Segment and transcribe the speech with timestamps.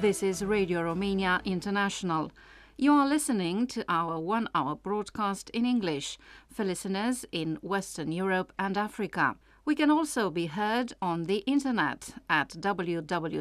[0.00, 2.30] This is Radio Romania International.
[2.76, 6.18] You are listening to our one hour broadcast in English
[6.52, 9.36] for listeners in Western Europe and Africa.
[9.64, 13.40] We can also be heard on the internet at www.rri.ro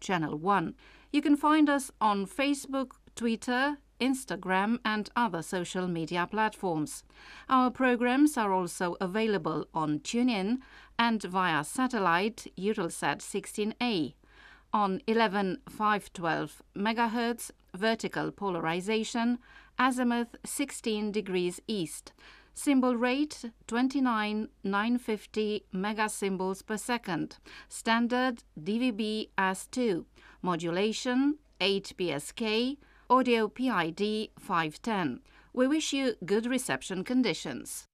[0.00, 0.74] channel 1.
[1.10, 7.04] You can find us on Facebook, Twitter, Instagram, and other social media platforms.
[7.48, 10.58] Our programs are also available on TuneIn
[11.00, 14.12] and via satellite Eutelsat 16A
[14.70, 19.38] on 11512 MHz vertical polarization,
[19.78, 22.12] azimuth 16 degrees east.
[22.52, 27.38] Symbol rate 29950 megasymbols per second.
[27.70, 30.04] Standard DVB AS2.
[30.42, 32.76] Modulation 8 PSK.
[33.08, 35.20] Audio PID 510.
[35.54, 37.86] We wish you good reception conditions.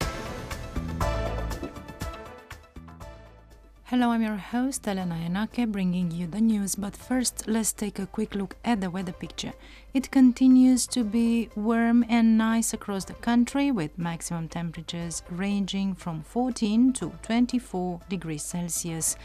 [3.89, 6.75] Hello, I'm your host Elena Yanake, bringing you the news.
[6.75, 9.53] But first, let's take a quick look at the weather picture.
[9.93, 16.21] It continues to be warm and nice across the country, with maximum temperatures ranging from
[16.21, 19.15] 14 to 24 degrees Celsius.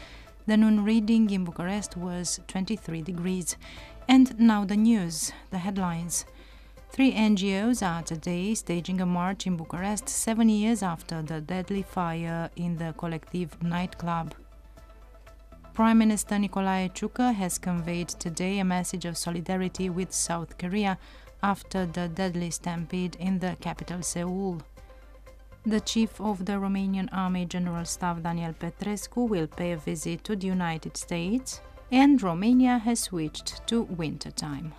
[0.47, 3.57] The noon reading in Bucharest was 23 degrees.
[4.07, 6.23] And now the news, the headlines.
[6.89, 12.49] Three NGOs are today staging a march in Bucharest seven years after the deadly fire
[12.55, 14.35] in the Colectiv nightclub.
[15.73, 20.99] Prime Minister Nicolae Ciucă has conveyed today a message of solidarity with South Korea
[21.41, 24.61] after the deadly stampede in the capital Seoul.
[25.65, 30.35] The chief of the Romanian Army General Staff Daniel Petrescu will pay a visit to
[30.35, 34.73] the United States, and Romania has switched to winter time.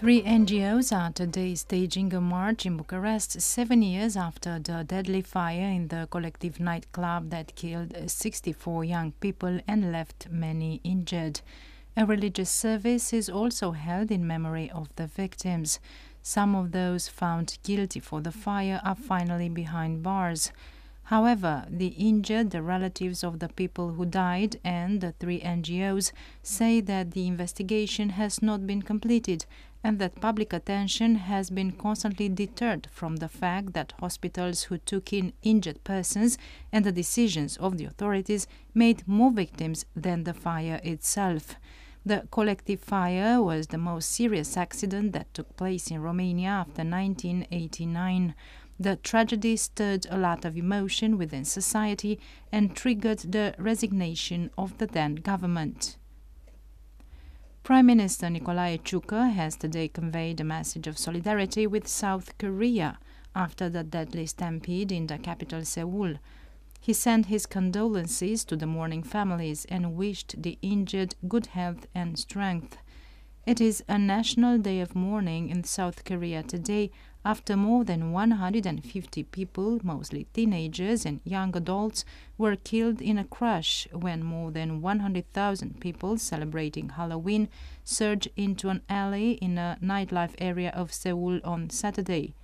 [0.00, 5.68] Three NGOs are today staging a march in Bucharest seven years after the deadly fire
[5.68, 11.42] in the Colectiv nightclub that killed 64 young people and left many injured.
[11.98, 15.78] A religious service is also held in memory of the victims.
[16.22, 20.50] Some of those found guilty for the fire are finally behind bars.
[21.10, 26.80] However, the injured, the relatives of the people who died, and the three NGOs say
[26.80, 29.44] that the investigation has not been completed
[29.82, 35.12] and that public attention has been constantly deterred from the fact that hospitals who took
[35.12, 36.36] in injured persons
[36.72, 41.56] and the decisions of the authorities made more victims than the fire itself.
[42.04, 48.34] The Colectiv fire was the most serious accident that took place in Romania after 1989.
[48.78, 52.18] The tragedy stirred a lot of emotion within society
[52.50, 55.98] and triggered the resignation of the then government.
[57.62, 62.98] Prime Minister Nicolae Ciucă has today conveyed a message of solidarity with South Korea
[63.36, 66.14] after the deadly stampede in the capital Seoul.
[66.80, 72.18] He sent his condolences to the mourning families and wished the injured good health and
[72.18, 72.78] strength.
[73.46, 76.90] It is a national day of mourning in South Korea today
[77.24, 82.04] after more than 150 people, mostly teenagers and young adults,
[82.38, 87.48] were killed in a crash when more than 100,000 people celebrating Halloween
[87.84, 92.34] surged into an alley in a nightlife area of Seoul on Saturday.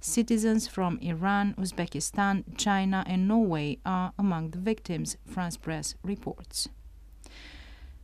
[0.00, 6.68] Citizens from Iran, Uzbekistan, China, and Norway are among the victims, France Presse reports.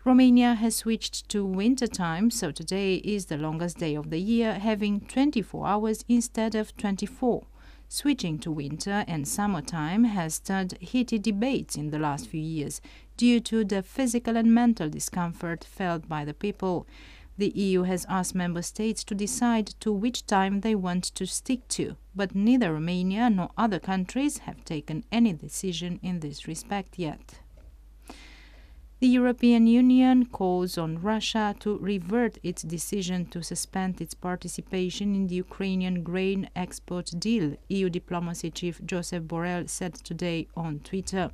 [0.02, 4.54] Romania has switched to winter time, so today is the longest day of the year,
[4.54, 7.44] having 24 hours instead of 24.
[7.86, 12.80] Switching to winter and summertime has stirred heated debates in the last few years
[13.18, 16.86] due to the physical and mental discomfort felt by the people.
[17.36, 21.68] The EU has asked member states to decide to which time they want to stick
[21.68, 27.40] to, but neither Romania nor other countries have taken any decision in this respect yet.
[29.00, 35.26] The European Union calls on Russia to revert its decision to suspend its participation in
[35.26, 41.30] the Ukrainian grain export deal, EU diplomacy chief Joseph Borrell said today on Twitter.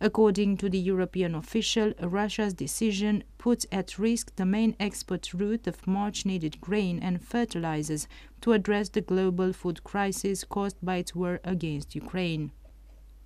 [0.00, 5.86] According to the European official, Russia's decision puts at risk the main export route of
[5.86, 8.08] much needed grain and fertilizers
[8.40, 12.52] to address the global food crisis caused by its war against Ukraine.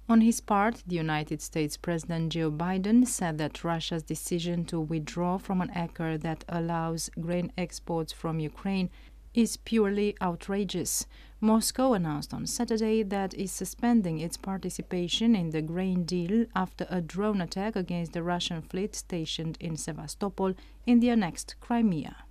[0.09, 5.37] On his part, the United States President Joe Biden said that Russia's decision to withdraw
[5.37, 8.89] from an accord that allows grain exports from Ukraine
[9.35, 11.07] is purely outrageous.
[11.41, 16.87] Moscow announced on Saturday that it is suspending its participation in the grain deal after
[16.89, 20.55] a drone attack against the Russian fleet stationed in Sevastopol
[20.87, 22.26] in the annexed Crimea.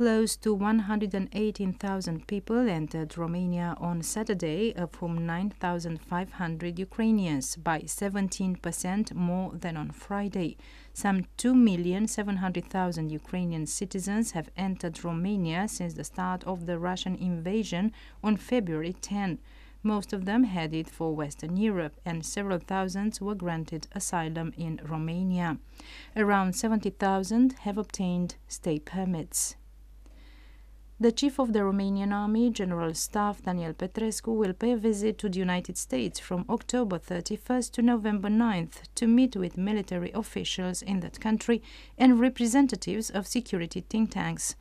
[0.00, 9.52] Close to 118,000 people entered Romania on Saturday, of whom 9,500 Ukrainians, by 17% more
[9.52, 10.56] than on Friday.
[10.94, 17.92] Some 2,700,000 Ukrainian citizens have entered Romania since the start of the Russian invasion
[18.24, 19.38] on February 10.
[19.82, 25.58] Most of them headed for Western Europe, and several thousands were granted asylum in Romania.
[26.16, 29.56] Around 70,000 have obtained stay permits.
[31.02, 35.30] The chief of the Romanian Army, General Staff Daniel Petrescu, will pay a visit to
[35.30, 41.00] the United States from October 31st to November 9th to meet with military officials in
[41.00, 41.62] that country
[41.96, 44.56] and representatives of security think tanks.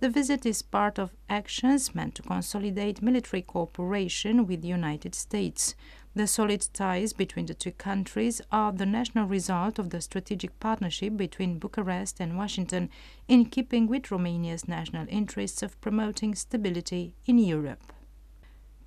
[0.00, 5.76] The visit is part of actions meant to consolidate military cooperation with the United States.
[6.16, 11.14] The solid ties between the two countries are the national result of the strategic partnership
[11.14, 12.88] between Bucharest and Washington
[13.28, 17.92] in keeping with Romania's national interests of promoting stability in Europe.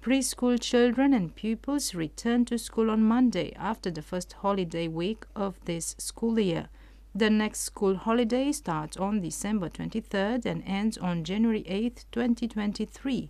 [0.02, 5.64] Preschool children and pupils return to school on Monday after the first holiday week of
[5.66, 6.70] this school year.
[7.14, 13.30] The next school holiday starts on December 23rd and ends on January 8, 2023.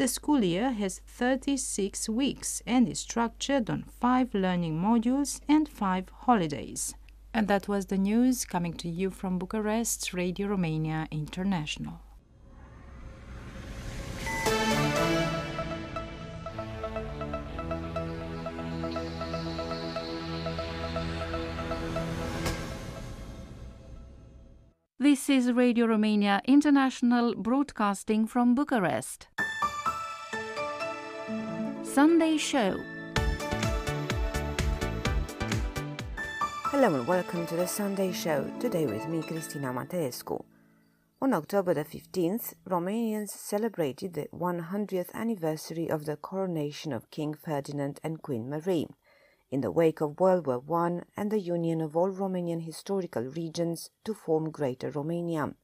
[0.00, 6.08] The school year has 36 weeks and is structured on five learning modules and five
[6.08, 6.94] holidays.
[7.34, 12.00] And that was the news coming to you from Bucharest, Radio Romania International.
[24.98, 29.28] This is Radio Romania International broadcasting from Bucharest.
[31.92, 32.78] Sunday Show.
[36.70, 40.44] Hello and welcome to the Sunday Show, today with me, Cristina Mateescu.
[41.20, 47.98] On October the 15th, Romanians celebrated the 100th anniversary of the coronation of King Ferdinand
[48.04, 48.86] and Queen Marie.
[49.50, 53.90] In the wake of World War I and the union of all Romanian historical regions
[54.04, 55.54] to form Greater Romania.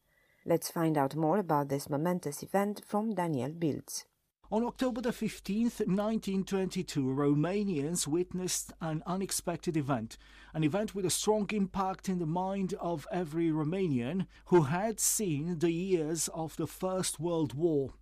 [0.44, 4.06] Let's find out more about this momentous event from Daniel Biltz.
[4.48, 10.16] On October the 15th, 1922, Romanians witnessed an unexpected event,
[10.54, 15.58] an event with a strong impact in the mind of every Romanian who had seen
[15.58, 17.94] the years of the First World War.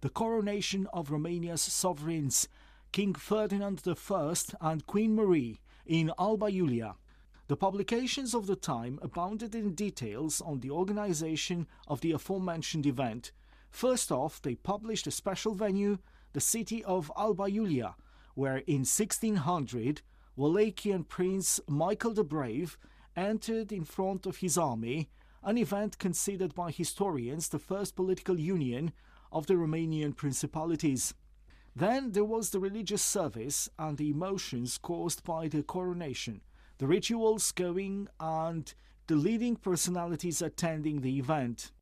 [0.00, 2.48] The coronation of Romania's sovereigns,
[2.90, 6.94] King Ferdinand I and Queen Marie, in Alba Iulia.
[7.48, 13.30] The publications of the time abounded in details on the organization of the aforementioned event
[13.72, 15.98] First off, they published a special venue,
[16.34, 17.94] the city of Alba Iulia,
[18.34, 20.02] where in 1600
[20.38, 22.78] Wallachian Prince Michael the Brave
[23.16, 25.08] entered in front of his army,
[25.42, 28.92] an event considered by historians the first political union
[29.32, 31.14] of the Romanian principalities.
[31.74, 36.42] Then there was the religious service and the emotions caused by the coronation,
[36.76, 38.72] the rituals going and
[39.06, 41.72] the leading personalities attending the event.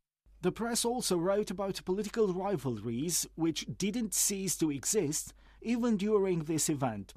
[0.42, 6.70] The press also wrote about political rivalries which didn't cease to exist even during this
[6.70, 7.12] event.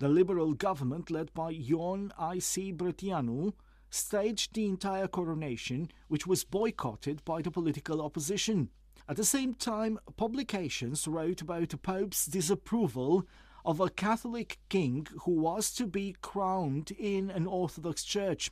[0.00, 2.72] The Liberal government, led by Ion I.C.
[2.72, 3.52] Brătianu,
[3.88, 8.70] staged the entire coronation, which was boycotted by the political opposition.
[9.08, 13.26] At the same time, publications wrote about the Pope's disapproval
[13.64, 18.50] of a Catholic king who was to be crowned in an Orthodox church.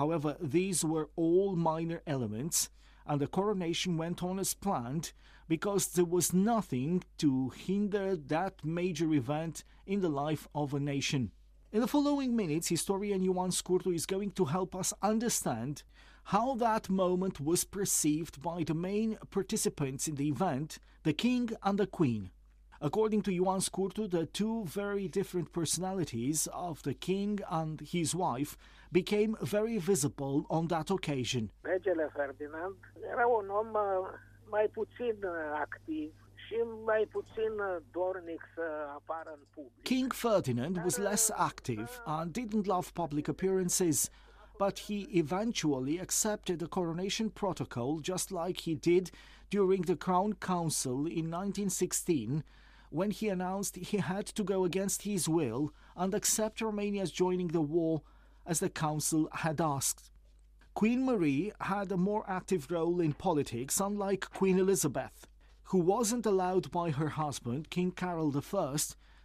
[0.00, 2.70] However, these were all minor elements
[3.04, 5.12] and the coronation went on as planned
[5.46, 11.32] because there was nothing to hinder that major event in the life of a nation.
[11.70, 15.82] In the following minutes, historian Ioan Scurtu is going to help us understand
[16.24, 21.78] how that moment was perceived by the main participants in the event, the king and
[21.78, 22.30] the queen.
[22.80, 28.56] According to Ioan Scurtu, the two very different personalities of the king and his wife
[28.92, 31.50] became very visible on that occasion.
[31.62, 32.76] Regele Ferdinand
[33.12, 34.08] era un om uh,
[34.50, 36.12] mai puțin uh, activ
[36.46, 36.54] și
[36.84, 38.62] mai puțin uh, dornic să
[38.94, 39.82] apară în public.
[39.82, 44.10] King Ferdinand was less active and didn't love public appearances,
[44.58, 49.10] but he eventually accepted the coronation protocol just like he did
[49.48, 52.44] during the Crown Council in 1916
[52.90, 57.60] when he announced he had to go against his will and accept Romania's joining the
[57.60, 58.02] war
[58.50, 60.10] as the council had asked.
[60.74, 65.28] Queen Marie had a more active role in politics, unlike Queen Elizabeth,
[65.64, 68.76] who wasn't allowed by her husband, King Carol I,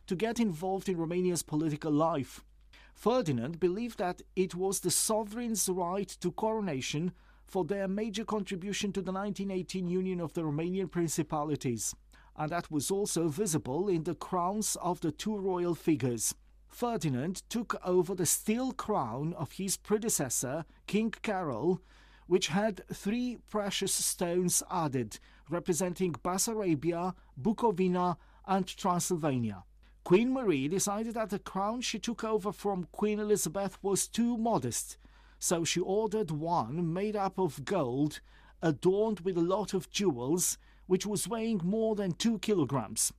[0.06, 2.46] to get involved in Romania's political life.
[2.94, 7.12] Ferdinand believed that it was the sovereign's right to coronation
[7.48, 11.96] for their major contribution to the 1918 Union of the Romanian Principalities,
[12.36, 16.36] and that was also visible in the crowns of the two royal figures.
[16.76, 21.80] Ferdinand took over the steel crown of his predecessor, King Carol,
[22.28, 25.18] which had three precious stones added,
[25.50, 29.64] representing Bessarabia, Bukovina, and Transylvania.
[30.04, 34.98] Queen Marie decided that the crown she took over from Queen Elizabeth was too modest,
[35.40, 38.20] so she ordered one made up of gold,
[38.62, 43.14] adorned with a lot of jewels, which was weighing more than two kilograms.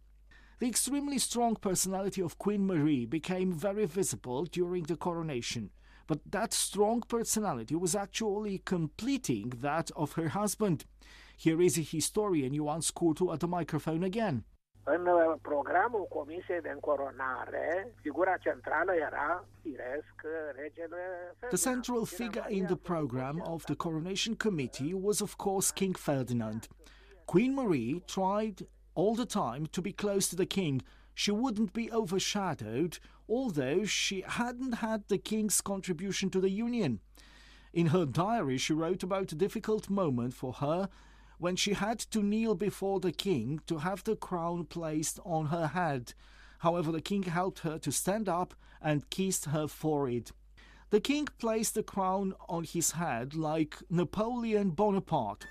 [0.59, 5.69] The extremely strong personality of Queen Marie became very visible during the coronation,
[6.07, 10.87] but that strong personality was actually completing that of her husband.
[11.37, 14.45] Here is a historian Ioan Scurtu at the microphone again.
[14.85, 15.05] În
[15.43, 17.93] programul Comisiei de Încoronare, ¿eh?
[18.01, 20.15] figura centrală era, firesc,
[20.55, 25.97] regele The central figure in the program of the Coronation Committee was, of course, King
[25.97, 26.69] Ferdinand.
[27.25, 30.83] Queen Marie tried all the time to be close to the king.
[31.15, 32.99] She wouldn't be overshadowed,
[33.29, 37.01] although she hadn't had the king's contribution to the union.
[37.73, 40.89] In her diary, she wrote about a difficult moment for her
[41.39, 45.69] when she had to kneel before the king to have the crown placed on her
[45.69, 46.15] head.
[46.61, 50.31] However, the king helped her to stand up and kissed her forehead.
[50.89, 55.47] The king placed the crown on his head like Napoleon Bonaparte.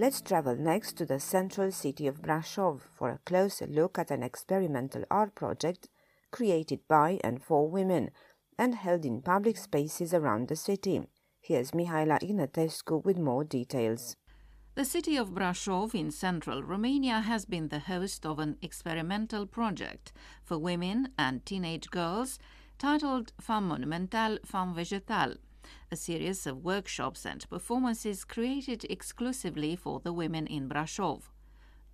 [0.00, 4.22] Let's travel next to the central city of Brasov for a closer look at an
[4.22, 5.88] experimental art project
[6.30, 8.12] created by and for women
[8.56, 11.02] and held in public spaces around the city.
[11.40, 14.14] Here's Mihaela Ignatescu with more details.
[14.76, 20.12] The city of Brasov in central Romania has been the host of an experimental project
[20.44, 22.38] for women and teenage girls
[22.78, 25.38] titled Femme Monumentale, Femme Vegetale,
[25.90, 31.30] a series of workshops and performances created exclusively for the women in Brasov.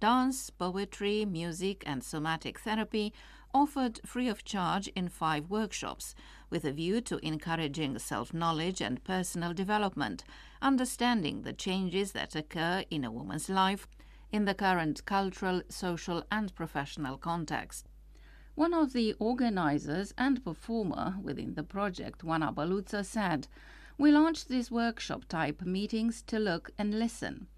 [0.00, 3.12] Dance, poetry, music, and somatic therapy
[3.54, 6.14] offered free of charge in five workshops,
[6.50, 10.24] with a view to encouraging self knowledge and personal development,
[10.60, 13.86] understanding the changes that occur in a woman's life
[14.32, 17.88] in the current cultural, social, and professional context.
[18.56, 23.48] One of the organizers and performer within the project, Oana Băluță, said,
[23.98, 27.48] We launched these workshop type meetings to look and listen,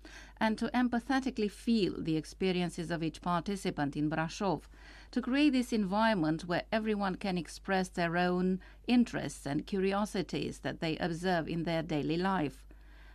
[0.41, 4.62] and to empathetically feel the experiences of each participant in Brasov,
[5.11, 10.97] to create this environment where everyone can express their own interests and curiosities that they
[10.97, 12.65] observe in their daily life.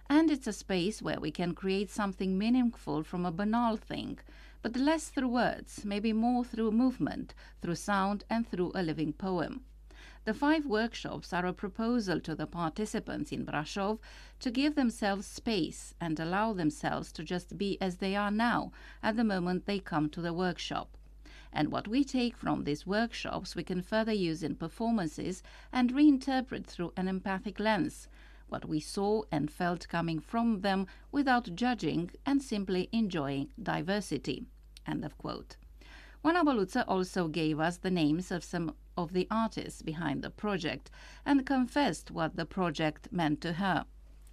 [0.08, 4.20] And it's a space where we can create something meaningful from a banal thing,
[4.62, 9.64] but less through words, maybe more through movement, through sound, and through a living poem.
[10.24, 13.98] The five workshops are a proposal to the participants in Brasov
[14.40, 19.16] to give themselves space and allow themselves to just be as they are now at
[19.16, 20.96] the moment they come to the workshop.
[21.52, 25.42] And what we take from these workshops, we can further use in performances
[25.74, 28.08] and reinterpret through an empathic lens
[28.52, 34.46] what we saw and felt coming from them without judging and simply enjoying diversity.
[34.86, 35.58] End of quote.
[36.24, 40.92] Oana Băluță also gave us the names of some of the artists behind the project
[41.26, 43.86] and confessed what the project meant to her.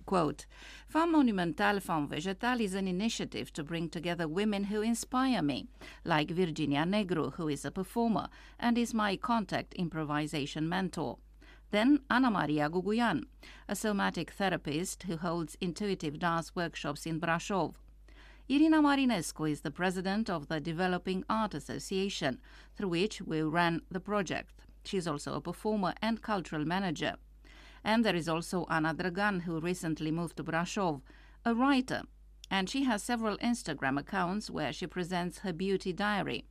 [0.04, 0.46] Quote,
[0.88, 5.66] Femme Monumentale, Femme Vegetale is an initiative to bring together women who inspire me,
[6.04, 11.18] like Virginia Negru, who is a performer and is my contact improvisation mentor.
[11.70, 13.25] Then Ana Maria Guguian,
[13.68, 17.75] a somatic therapist who holds intuitive dance workshops in Brasov.
[18.48, 22.40] Irina Marinescu is the president of the Developing Art Association,
[22.75, 24.54] through which we ran the project.
[24.84, 27.16] She is also a performer and cultural manager.
[27.84, 31.02] And there is also Anna Dragan, who recently moved to Brasov,
[31.44, 32.02] a writer,
[32.50, 36.46] and she has several Instagram accounts where she presents her beauty diary.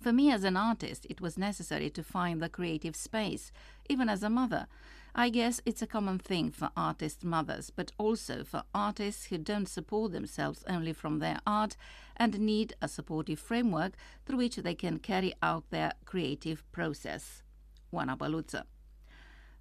[0.00, 3.50] For me as an artist, it was necessary to find the creative space,
[3.88, 4.66] even as a mother.
[5.14, 9.68] I guess it's a common thing for artist mothers, but also for artists who don't
[9.68, 11.76] support themselves only from their art
[12.16, 17.42] and need a supportive framework through which they can carry out their creative process.
[17.92, 18.66] Oana Băluță.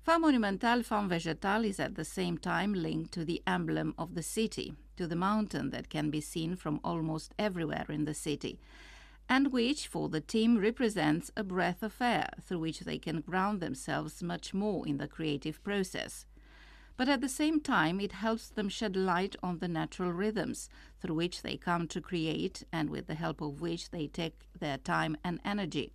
[0.01, 4.21] Femme monumentale, femme vegetale is at the same time linked to the emblem of the
[4.21, 8.59] city, to the mountain that can be seen from almost everywhere in the city,
[9.29, 13.59] and which for the team represents a breath of air through which they can ground
[13.59, 16.25] themselves much more in the creative process.
[16.95, 20.69] But at the same time, it helps them shed light on the natural rhythms
[20.99, 24.77] through which they come to create and with the help of which they take their
[24.77, 25.91] time and energy.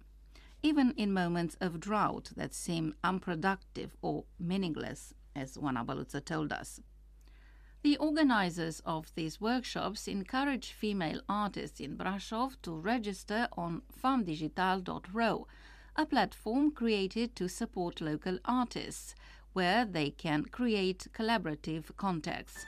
[0.62, 6.80] even in moments of drought that seem unproductive or meaningless, as Oana Băluță told us.
[7.82, 15.46] The organizers of these workshops encourage female artists in Brasov to register on femdigital.ro,
[15.96, 19.16] a platform created to support local artists,
[19.52, 22.64] where they can create collaborative contacts.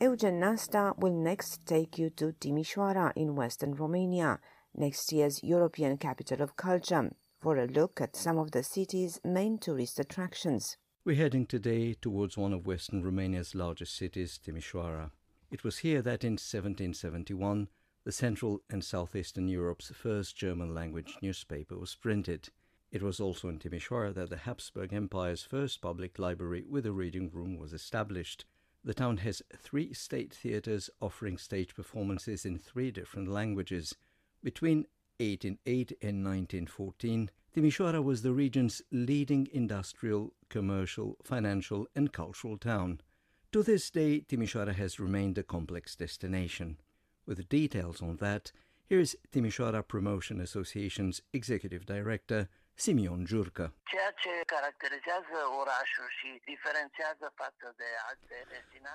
[0.00, 4.40] Eugen Nasta will next take you to Timișoara in western Romania,
[4.74, 7.10] next year's European Capital of Culture,
[7.40, 10.76] for a look at some of the city's main tourist attractions.
[11.04, 15.10] We're heading today towards one of western Romania's largest cities, Timișoara.
[15.50, 17.68] It was here that in 1771
[18.04, 22.50] the Central and Southeastern Europe's first German language newspaper was printed.
[22.92, 27.30] It was also in Timișoara that the Habsburg Empire's first public library with a reading
[27.32, 28.44] room was established.
[28.84, 33.94] The town has three state theatres offering stage performances in three different languages.
[34.42, 34.86] Between
[35.20, 43.00] 1808 and 1914, Timișoara was the region's leading industrial, commercial, financial, and cultural town.
[43.52, 46.78] To this day, Timișoara has remained a complex destination.
[47.26, 48.50] With details on that,
[48.88, 52.48] here is Timișoara Promotion Association's Executive Director,
[52.78, 53.72] Simion Jurca.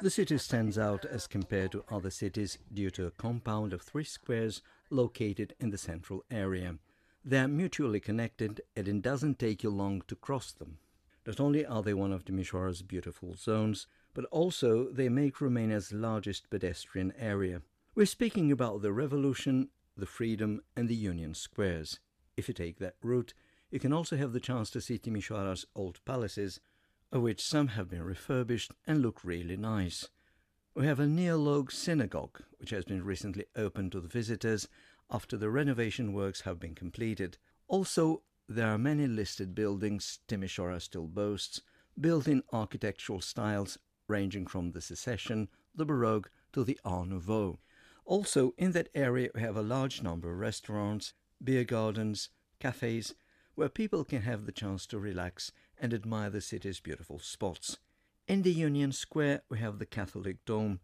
[0.01, 4.03] The city stands out as compared to other cities due to a compound of three
[4.03, 6.77] squares located in the central area.
[7.23, 10.77] They are mutually connected and it doesn't take you long to cross them.
[11.25, 16.49] Not only are they one of Timișoara's beautiful zones, but also they make Romania's largest
[16.49, 17.61] pedestrian area.
[17.95, 21.99] We're speaking about the Revolution, the Freedom, and the Union Squares.
[22.37, 23.33] If you take that route,
[23.71, 26.59] you can also have the chance to see Timișoara's old palaces,
[27.11, 30.09] of which some have been refurbished and look really nice.
[30.77, 34.67] We have a Neolog synagogue, which has been recently opened to the visitors
[35.09, 37.37] after the renovation works have been completed.
[37.69, 41.61] Also, there are many listed buildings Timișoara still boasts,
[41.97, 43.77] built in architectural styles
[44.09, 47.57] ranging from the Secession, the Baroque, to the Art Nouveau.
[48.03, 52.27] Also, in that area, we have a large number of restaurants, beer gardens,
[52.59, 53.15] cafes,
[53.55, 57.77] where people can have the chance to relax and admire the city's beautiful spots.
[58.27, 60.79] In the Union Square, we have the Catholic Dome,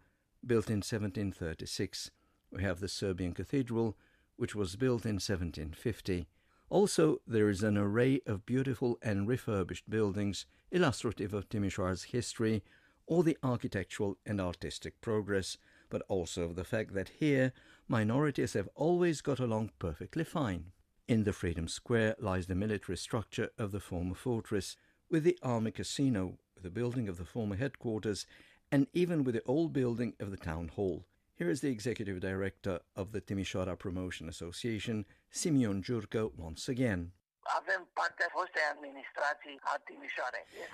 [0.45, 2.11] built in 1736.
[2.51, 3.97] We have the Serbian Cathedral,
[4.35, 6.27] which was built in 1750.
[6.69, 12.63] Also, there is an array of beautiful and refurbished buildings illustrative of Timișoara's history
[13.07, 15.57] or the architectural and artistic progress,
[15.89, 17.53] but also of the fact that here
[17.87, 20.73] minorities have always got along perfectly fine.
[21.07, 24.77] In the Freedom Square lies the military structure of the former fortress,
[25.11, 28.25] with the Army Casino, the building of the former headquarters,
[28.71, 31.05] and even with the old building of the town hall.
[31.35, 37.11] Here is the executive director of the Timișoara Promotion Association, Simion Jurca, once again.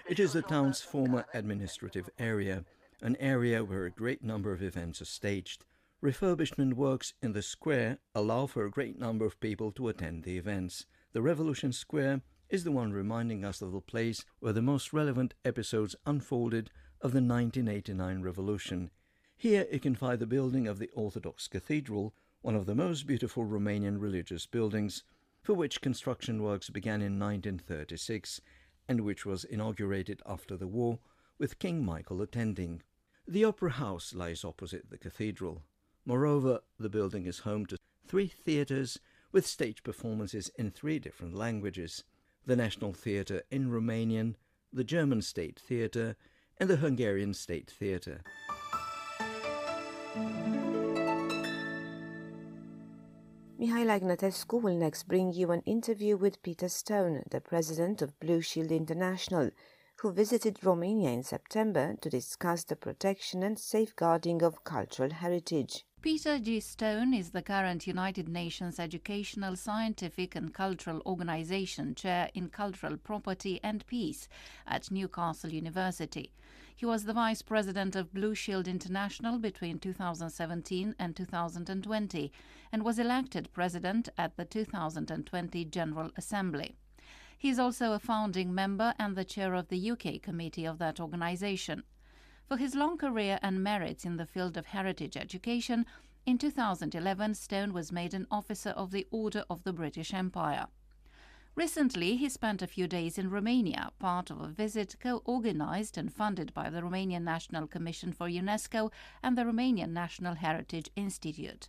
[0.08, 2.64] It is the town's former administrative area,
[3.02, 5.66] an area where a great number of events are staged.
[6.04, 10.38] Refurbishment works in the square allow for a great number of people to attend the
[10.38, 10.86] events.
[11.14, 15.34] The Revolution Square is the one reminding us of the place where the most relevant
[15.44, 16.70] episodes unfolded
[17.02, 18.90] of the 1989 revolution.
[19.36, 23.46] Here you can find the building of the Orthodox Cathedral, one of the most beautiful
[23.46, 25.04] Romanian religious buildings,
[25.44, 28.42] for which construction works began in 1936
[28.88, 31.00] and which was inaugurated after the war,
[31.38, 32.82] with King Michael attending.
[33.28, 35.64] The Opera House lies opposite the cathedral.
[36.06, 39.00] Moreover, the building is home to three theatres
[39.34, 42.04] with stage performances in three different languages
[42.48, 44.36] the National Theatre in Romanian,
[44.72, 46.16] the German State Theatre,
[46.58, 48.22] and the Hungarian State Theatre.
[53.60, 58.40] Mihaela Ignatescu will next bring you an interview with Peter Stone, the president of Blue
[58.40, 59.52] Shield International,
[59.98, 65.84] who visited Romania in September to discuss the protection and safeguarding of cultural heritage.
[66.08, 66.62] Peter G.
[66.62, 73.60] Stone is the current United Nations Educational, Scientific and Cultural Organization Chair in Cultural Property
[73.62, 74.30] and Peace
[74.66, 76.32] at Newcastle University.
[76.74, 82.32] He was the Vice President of Blue Shield International between 2017 and 2020
[82.72, 86.78] and was elected President at the 2020 General Assembly.
[87.38, 91.02] He is also a founding member and the chair of the UK committee of that
[91.02, 91.84] organization.
[92.48, 95.86] For his long career and merits in the field of heritage education,
[96.26, 100.68] in 2011 Stone was made an Officer of the Order of the British Empire.
[101.56, 106.14] Recently, he spent a few days in Romania, part of a visit co organized and
[106.14, 111.68] funded by the Romanian National Commission for UNESCO and the Romanian National Heritage Institute.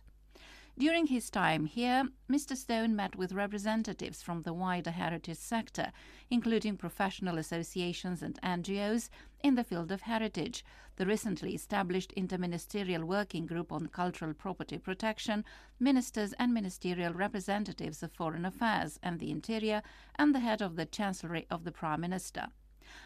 [0.77, 2.55] During his time here, Mr.
[2.55, 5.91] Stone met with representatives from the wider heritage sector,
[6.29, 9.09] including professional associations and NGOs
[9.41, 10.65] in the field of heritage,
[10.97, 15.45] the recently established Interministerial Working Group on Cultural Property Protection,
[15.79, 19.81] ministers and ministerial representatives of foreign affairs and the interior,
[20.15, 22.47] and the head of the Chancellery of the Prime Minister.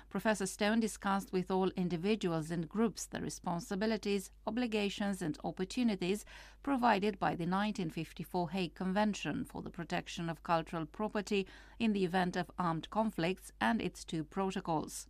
[0.10, 6.26] Professor Stone discussed with all individuals and groups the responsibilities, obligations, and opportunities
[6.64, 11.46] provided by the 1954 Hague Convention for the Protection of Cultural Property
[11.80, 15.08] in the event of armed conflicts and its two protocols.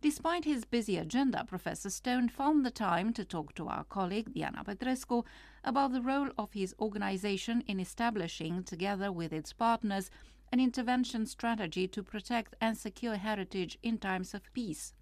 [0.00, 4.62] Despite his busy agenda, Professor Stone found the time to talk to our colleague Diana
[4.64, 5.24] Petrescu
[5.64, 10.08] about the role of his organization in establishing, together with its partners,
[10.52, 14.94] an intervention strategy to protect and secure heritage in times of peace.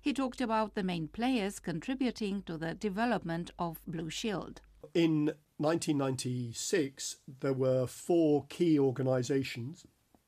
[0.00, 4.60] He talked about the main players contributing to the development of Blue Shield.
[4.92, 5.26] In
[5.58, 9.86] 1996, there were four key organisations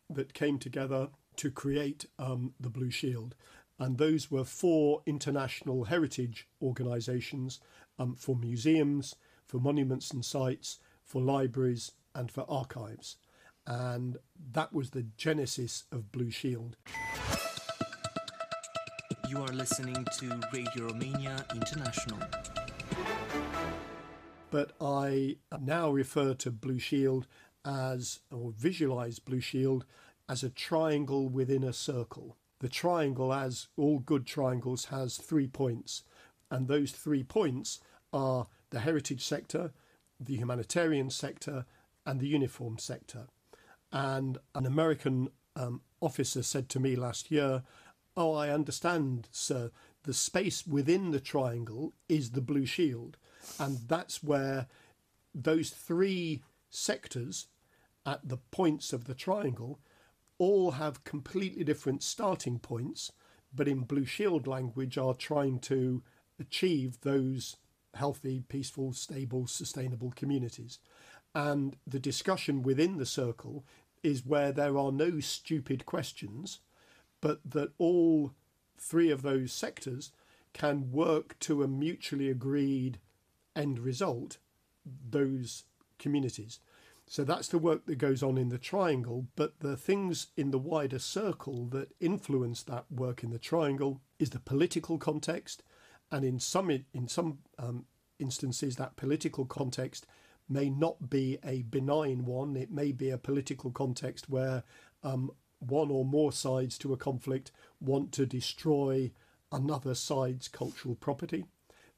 [0.09, 3.35] that came together to create um, the Blue Shield.
[3.78, 7.60] And those were four international heritage organisations
[7.98, 13.16] um, for museums, for monuments and sites, for libraries, and for archives
[13.66, 14.18] and
[14.52, 16.76] that was the genesis of Blue Shield.
[19.28, 22.18] You are listening to Radio Romania International.
[24.50, 27.26] But I now refer to Blue Shield
[27.64, 29.84] as, or visualize Blue Shield
[30.28, 32.37] as a triangle within a circle.
[32.64, 36.03] The triangle, as all good triangles, has three points,
[36.50, 37.79] and those three points
[38.11, 39.72] are the heritage sector,
[40.18, 41.66] the humanitarian sector,
[42.07, 43.27] and the uniform sector.
[43.92, 47.64] And an American um, officer said to me last year,
[48.16, 49.70] Oh, I understand, sir.
[50.05, 53.18] The space within the triangle is the blue shield.
[53.59, 54.68] And that's where
[55.35, 57.46] those three sectors
[58.07, 59.81] at the points of the triangle
[60.38, 63.12] all have completely different starting points,
[63.55, 66.03] but in Blue Shield language are trying to
[66.40, 67.57] achieve those
[67.94, 70.79] healthy, peaceful, stable, sustainable communities.
[71.35, 73.64] And the discussion within the circle
[74.03, 76.61] is where there are no stupid questions,
[77.20, 78.33] but that all
[78.79, 80.12] three of those sectors
[80.53, 82.99] can work to a mutually agreed
[83.57, 84.38] end result,
[84.85, 85.64] those
[85.99, 86.61] communities.
[87.06, 90.58] So that's the work that goes on in the triangle, but the things in the
[90.58, 95.62] wider circle that influence that work in the triangle is the political context,
[96.10, 97.84] and in some in some um,
[98.18, 100.06] instances that political context
[100.48, 102.56] may not be a benign one.
[102.56, 104.62] It may be a political context where
[105.02, 109.10] um, one or more sides to a conflict want to destroy
[109.52, 111.44] another side's cultural property.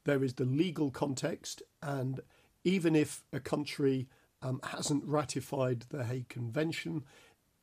[0.03, 2.19] There is the legal context, and
[2.63, 4.07] even if a country
[4.41, 7.03] um, hasn't ratified the Hague Convention,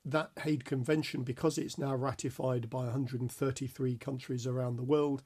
[0.05, 5.23] that Hague Convention, because it's now ratified by 133 countries around the world,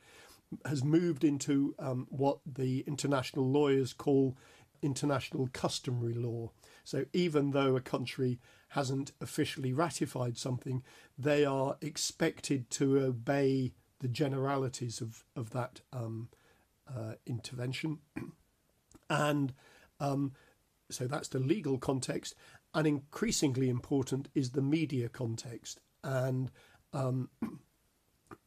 [0.64, 4.36] has moved into um, what the international lawyers call
[4.82, 6.50] international customary law.
[6.84, 10.82] So even though a country hasn't officially ratified something,
[11.18, 16.28] they are expected to obey the generalities of, of that um,
[16.88, 17.98] uh, intervention.
[19.10, 19.52] and
[20.00, 20.32] um,
[20.90, 22.34] so that's the legal context.
[22.74, 25.80] And increasingly important is the media context.
[26.04, 26.50] And
[26.92, 27.30] um,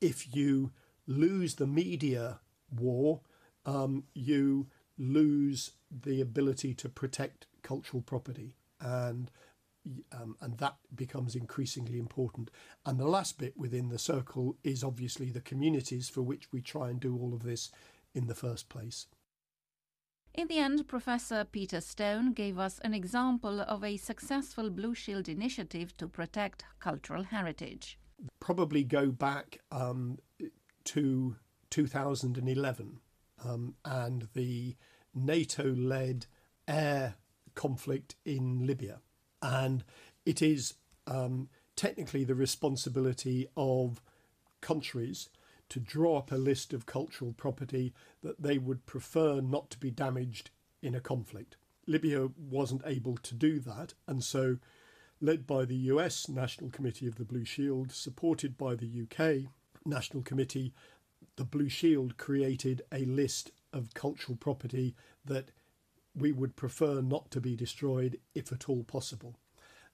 [0.02, 0.72] if you
[1.08, 2.40] lose the media
[2.76, 3.22] war,
[3.66, 9.32] um, you lose the ability to protect cultural property and
[10.12, 12.52] um, and that becomes increasingly important.
[12.86, 16.90] And the last bit within the circle is obviously the communities for which we try
[16.90, 17.72] and do all of this
[18.14, 19.08] in the first place.
[20.34, 25.28] In the end, Professor Peter Stone gave us an example of a successful Blue Shield
[25.28, 28.00] initiative to protect cultural heritage.
[28.40, 30.20] Probably go back um,
[30.86, 31.36] to
[31.70, 33.00] 2011
[33.44, 34.78] um, and the
[35.14, 36.28] NATO led
[36.66, 37.16] air
[37.54, 39.02] conflict in Libya.
[39.42, 39.84] And
[40.26, 40.76] it is
[41.08, 44.02] um, technically the responsibility of
[44.62, 45.28] countries
[45.72, 49.90] to draw up a list of cultural property that they would prefer not to be
[49.90, 50.50] damaged
[50.82, 51.56] in a conflict.
[51.88, 54.58] Libya wasn't able to do that, and so,
[55.22, 59.50] led by the US National Committee of the Blue Shield, supported by the UK
[59.86, 60.74] National Committee,
[61.38, 65.52] the Blue Shield created a list of cultural property that
[66.14, 69.38] we would prefer not to be destroyed if at all possible.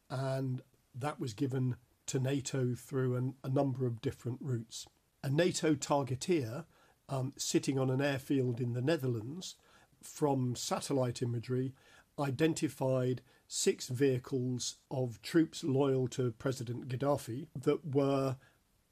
[0.10, 0.64] And
[0.96, 1.76] that was given
[2.08, 4.88] to NATO through an, a number of different routes.
[5.24, 6.66] A NATO targeteer
[7.10, 9.56] um, sitting on an airfield in the Netherlands
[10.02, 11.74] from satellite imagery
[12.20, 18.38] identified six vehicles of troops loyal to President Gaddafi that were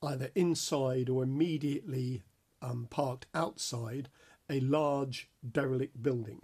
[0.02, 2.24] either inside or immediately
[2.62, 4.10] um, parked outside
[4.50, 6.42] a large derelict building.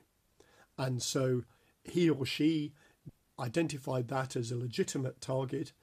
[0.77, 1.43] And so
[1.83, 2.73] he or she
[3.39, 5.73] identified that as a legitimate target,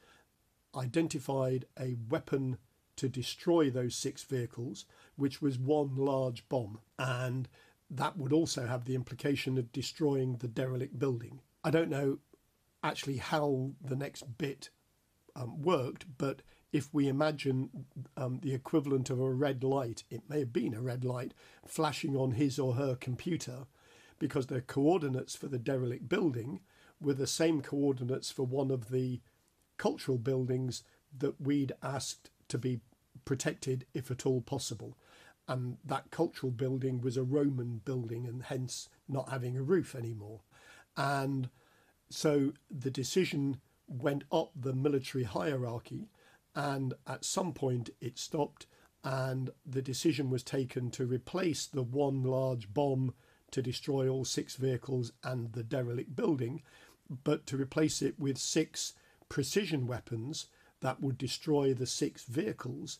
[0.75, 2.59] identified a weapon
[2.99, 4.85] to destroy those six vehicles,
[5.17, 6.79] which was one large bomb.
[6.99, 7.49] And
[7.91, 11.41] that would also have the implication of destroying the derelict building.
[11.65, 12.19] I don't know
[12.83, 14.71] actually how the next bit
[15.35, 17.71] um, worked, but if we imagine
[18.17, 21.33] um, the equivalent of a red light, it may have been a red light
[21.67, 23.67] flashing on his or her computer,
[24.19, 26.61] because the coordinates for the derelict building
[27.01, 29.21] were the same coordinates for one of the
[29.77, 30.83] cultural buildings
[31.17, 32.81] that we'd asked to be
[33.25, 34.97] protected if at all possible.
[35.47, 40.41] And that cultural building was a Roman building and hence not having a roof anymore.
[40.97, 41.49] And
[42.11, 46.09] so the decision went up the military hierarchy,
[46.55, 48.67] and at some point it stopped,
[49.05, 53.15] and the decision was taken to replace the one large bomb
[53.51, 56.63] to destroy all six vehicles and the derelict building,
[57.25, 58.93] but to replace it with six
[59.29, 60.47] precision weapons
[60.81, 62.99] that would destroy the six vehicles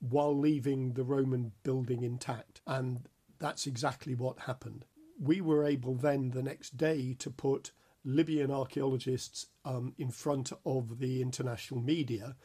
[0.00, 2.60] while leaving the Roman building intact.
[2.66, 3.08] And
[3.38, 4.84] that's exactly what happened.
[5.18, 7.72] We were able then the next day to put
[8.04, 12.36] Libyan archaeologists um, in front of the international media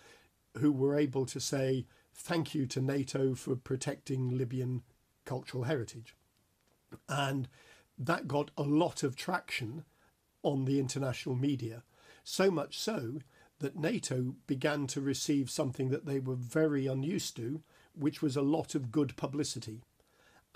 [0.57, 4.83] who were able to say thank you to NATO for protecting Libyan
[5.25, 6.15] cultural heritage.
[7.07, 7.49] And
[7.97, 9.83] that got a lot of traction
[10.41, 11.83] on the international media,
[12.23, 13.19] so much so
[13.59, 17.61] that NATO began to receive something that they were very unused to,
[17.93, 19.83] which was a lot of good publicity.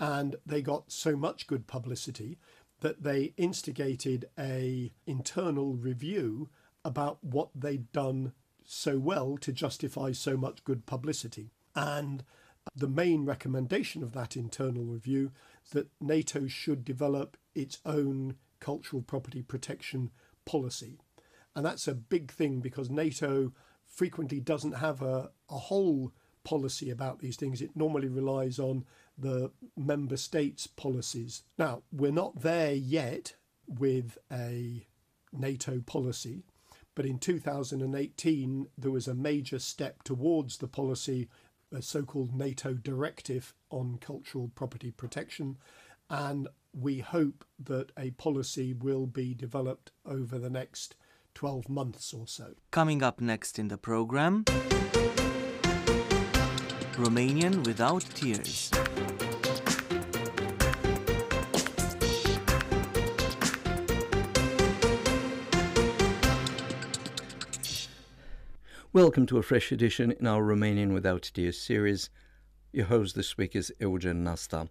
[0.00, 2.38] And they got so much good publicity
[2.80, 6.48] that they instigated a internal review
[6.84, 8.32] about what they'd done
[8.64, 11.50] so well to justify so much good publicity.
[11.74, 12.24] And
[12.74, 15.32] the main recommendation of that internal review
[15.72, 20.10] that NATO should develop its own cultural property protection
[20.44, 20.98] policy.
[21.54, 23.52] And that's a big thing because NATO
[23.86, 26.12] frequently doesn't have a, a whole
[26.42, 27.62] policy about these things.
[27.62, 28.84] It normally relies on
[29.16, 31.42] the member states' policies.
[31.58, 33.34] Now, we're not there yet
[33.66, 34.86] with a
[35.32, 36.44] NATO policy,
[36.94, 41.28] but in 2018 there was a major step towards the policy,
[41.72, 45.56] a so called NATO directive on cultural property protection.
[46.10, 50.94] And we hope that a policy will be developed over the next
[51.34, 52.54] 12 months or so.
[52.70, 54.44] Coming up next in the program
[56.94, 58.70] Romanian without tears.
[68.92, 72.10] Welcome to a fresh edition in our Romanian Without Tears series.
[72.72, 74.68] Your host this week is Eugen Nasta.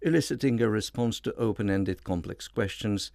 [0.00, 3.10] Eliciting a response to open ended complex questions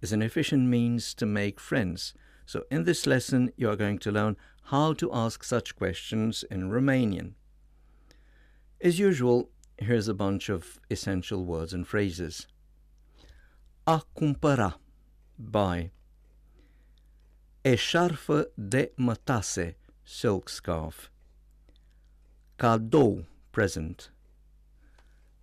[0.00, 2.14] is an efficient means to make friends.
[2.46, 6.70] So, in this lesson, you are going to learn how to ask such questions in
[6.70, 7.34] Romanian.
[8.80, 12.46] As usual, here's a bunch of essential words and phrases.
[13.86, 14.80] A cumpăra,
[15.36, 15.90] buy.
[17.62, 21.10] Eșarfă de mătase, silk scarf.
[22.56, 24.12] Cadou, present.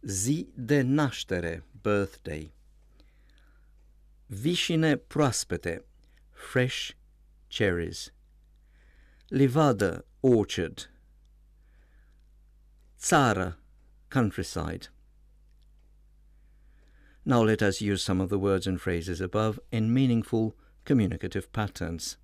[0.01, 2.54] Zi de naștere, birthday.
[4.27, 5.85] Vișine proaspete,
[6.31, 6.91] fresh
[7.47, 8.13] cherries.
[9.27, 10.91] Livadă, orchard.
[12.97, 13.59] Țară,
[14.07, 14.93] countryside.
[17.21, 22.19] Now let us use some of the words and phrases above in meaningful communicative patterns.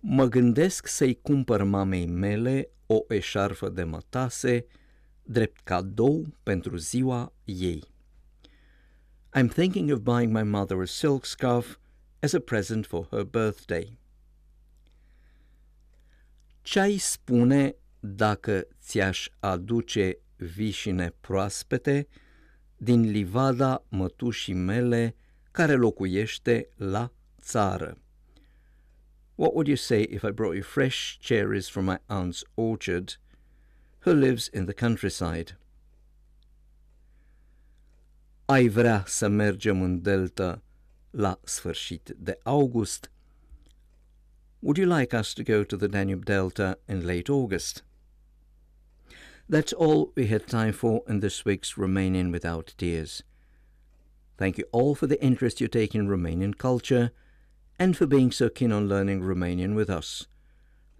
[0.00, 4.66] Mă gândesc să-i cumpăr mamei mele o eșarfă de mătase
[5.22, 7.94] drept cadou pentru ziua ei.
[9.38, 11.78] I'm thinking of buying my mother a silk scarf
[12.22, 13.98] as a present for her birthday.
[16.62, 22.06] Ce-ai spune dacă ți-aș aduce vișine proaspete
[22.76, 25.14] din livada mătușii mele
[25.50, 27.98] care locuiește la țară?
[29.34, 33.20] What would you say if I brought you fresh cherries from my aunt's orchard,
[34.04, 35.58] who lives in the countryside?
[38.46, 40.62] Ai vrea să mergem în delta
[41.10, 43.10] la sfârșit de august?
[44.58, 47.84] Would you like us to go to the Danube Delta in late August?
[49.50, 53.24] That's all we had time for in this week's Romanian Without Tears.
[54.36, 57.10] Thank you all for the interest you take in Romanian culture
[57.78, 60.28] and for being so keen on learning Romanian with us.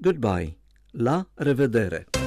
[0.00, 0.56] Goodbye.
[0.92, 2.25] La revedere.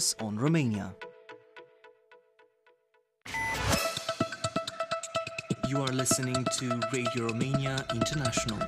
[0.00, 0.94] Focus on Romania.
[5.68, 8.58] You are listening to Radio Romania International.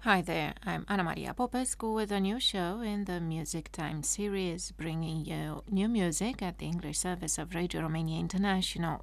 [0.00, 4.72] Hi there, I'm Anna Maria Popescu with a new show in the Music Time series,
[4.72, 9.02] bringing you new music at the English service of Radio Romania International.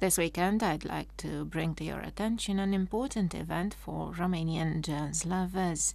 [0.00, 5.24] This weekend, I'd like to bring to your attention an important event for Romanian jazz
[5.24, 5.94] lovers.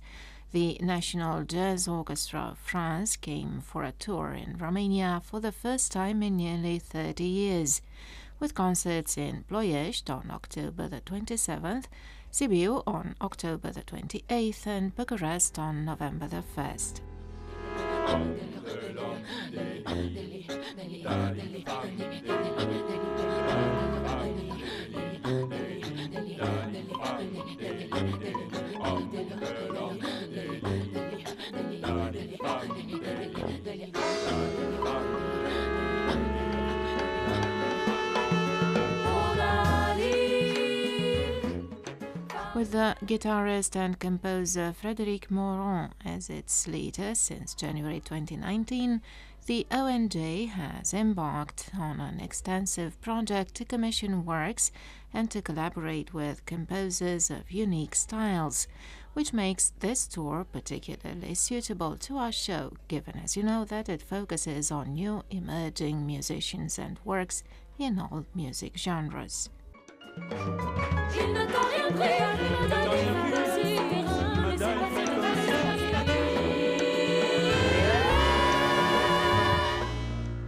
[0.54, 5.94] The National Jazz Orchestra of France came for a tour in Romania for the first
[5.94, 7.82] time in nearly 30 years,
[8.38, 11.86] with concerts in Ploiești on October the 27th,
[12.34, 17.00] Sibiu on October the 28th, and Bucharest on November the 1st.
[42.54, 49.02] With the guitarist and composer Frédéric Maurin as its leader since January 2019,
[49.48, 54.72] the ONJ has embarked on an extensive project to commission works
[55.14, 58.68] and to collaborate with composers of unique styles,
[59.14, 64.02] which makes this tour particularly suitable to our show, given, as you know, that it
[64.02, 67.44] focuses on new emerging musicians and works
[67.78, 69.50] in all music genres.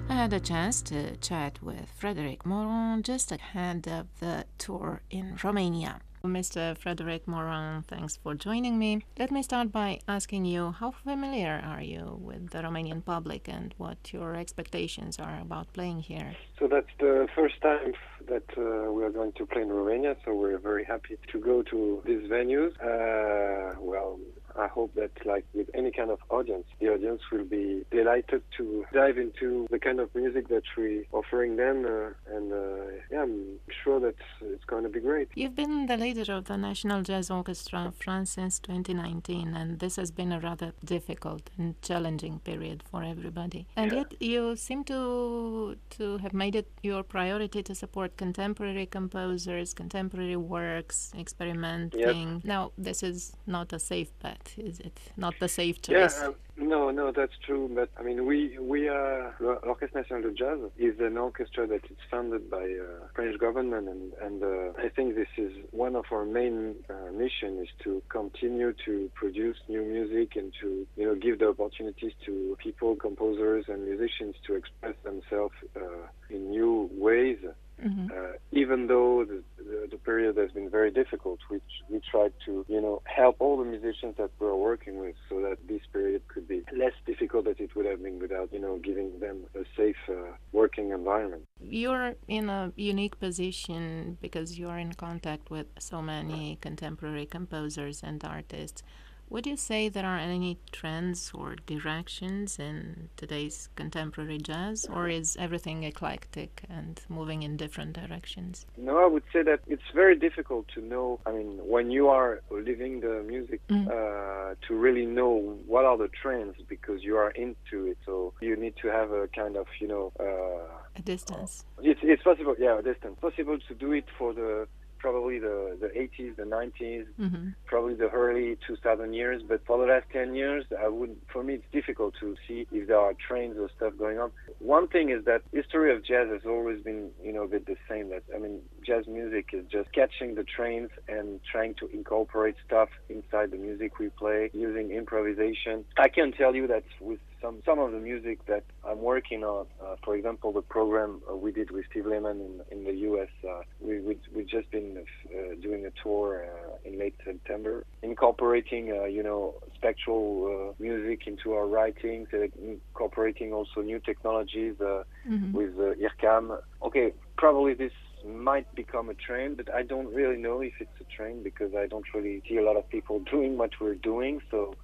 [0.10, 5.38] I had a chance to chat with Frédéric Maurin just ahead of the tour in
[5.43, 5.99] Romania.
[6.34, 6.74] Mr.
[6.78, 9.02] Frédéric Maurin, thanks for joining me.
[9.20, 13.74] Let me start by asking you how familiar are you with the Romanian public and
[13.78, 16.34] what your expectations are about playing here?
[16.63, 17.91] So that's the first time
[18.30, 21.62] that uh, we are going to play in Romania, so we're very happy to go
[21.63, 22.71] to these venues.
[22.80, 24.17] Uh, well,
[24.58, 28.86] I hope that, like with any kind of audience, the audience will be delighted to
[28.93, 31.86] dive into the kind of music that we're offering them.
[31.86, 35.30] Uh, and uh, yeah, I'm sure that it's going to be great.
[35.36, 39.95] You've been the leader of the National Jazz Orchestra of France since 2019, and this
[39.95, 43.65] has been a rather difficult and challenging period for everybody.
[43.76, 43.97] And Yeah.
[43.99, 50.36] yet, you seem to to have made it your priority to support contemporary composers, contemporary
[50.36, 52.42] works, experimenting.
[52.44, 55.00] Now, this is not a safe bet, is it?
[55.18, 56.20] Not the safe choice.
[56.20, 57.70] Yeah, um, no, no, that's true.
[57.74, 61.98] But I mean, we we are l'Orchestre National de Jazz is an orchestra that is
[62.12, 66.26] funded by uh, French government, and and uh, I think this is one of our
[66.26, 71.39] main uh, mission is to continue to produce new music and to you know give
[71.39, 77.38] the opportunities to people, composers, and musicians to express themselves uh, in new ways.
[77.82, 78.12] Mhm.
[78.12, 81.60] Uh, even though the, the, the period has been very difficult, we,
[81.90, 85.58] we tried to, you know, help all the musicians that we're working with so that
[85.68, 89.20] this period could be less difficult than it would have been without, you know, giving
[89.20, 90.14] them a safe uh,
[90.52, 91.44] working environment.
[91.60, 98.24] You're in a unique position because you're in contact with so many contemporary composers and
[98.24, 98.84] artists.
[99.30, 105.36] Would you say there are any trends or directions in today's contemporary jazz, or is
[105.40, 108.67] everything eclectic and moving in different directions?
[108.78, 111.19] No, I would say that it's very difficult to know.
[111.26, 113.88] I mean, when you are living the music, Mm.
[113.88, 117.98] uh, to really know what are the trends because you are into it.
[118.06, 121.65] So you need to have a kind of, you know, uh, A distance.
[121.82, 123.17] It's, it's possible, yeah, a distance.
[123.19, 124.67] Possible to do it for the
[125.04, 127.49] probably the, the 80s, the 90s, mm-hmm.
[127.65, 129.43] probably the early 2000 years.
[129.45, 132.87] But for the last 10 years, I would, for me, it's difficult to see if
[132.87, 134.31] there are trends or stuff going on.
[134.60, 137.75] One thing is that history of jazz has always been, you know, a bit the
[137.89, 138.12] same.
[138.12, 142.87] That I mean, jazz music is just catching the trends and trying to incorporate stuff
[143.10, 145.83] inside the music we play using improvisation.
[145.97, 149.67] I can tell you that with some some of the music that I'm working on.
[149.83, 153.27] Uh, for example, the program uh, we did with Steve Lehman in in the U.S.
[153.48, 158.91] Uh, we we we just been uh, doing a tour uh, in late September, incorporating
[158.91, 165.52] uh, you know spectral music into our writings, incorporating also new technologies mm-hmm.
[165.52, 166.58] with IRCAM.
[166.81, 167.91] Okay, probably this
[168.26, 171.88] might become a trend, but I don't really know if it's a trend because I
[171.88, 174.42] don't really see a lot of people doing what we're doing.
[174.52, 174.76] So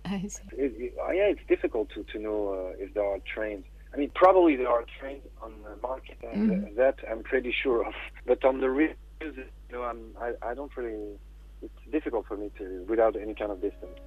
[0.54, 3.66] it, it, yeah, it's difficult to to know uh, if there are trends.
[3.94, 6.76] I mean, probably there are trends on the market, and mm-hmm.
[6.76, 7.94] that I'm pretty sure of.
[8.26, 9.34] But on the real you
[9.72, 11.18] know, I'm, I I don't really.
[11.62, 14.00] It's difficult for me to without any kind of distance.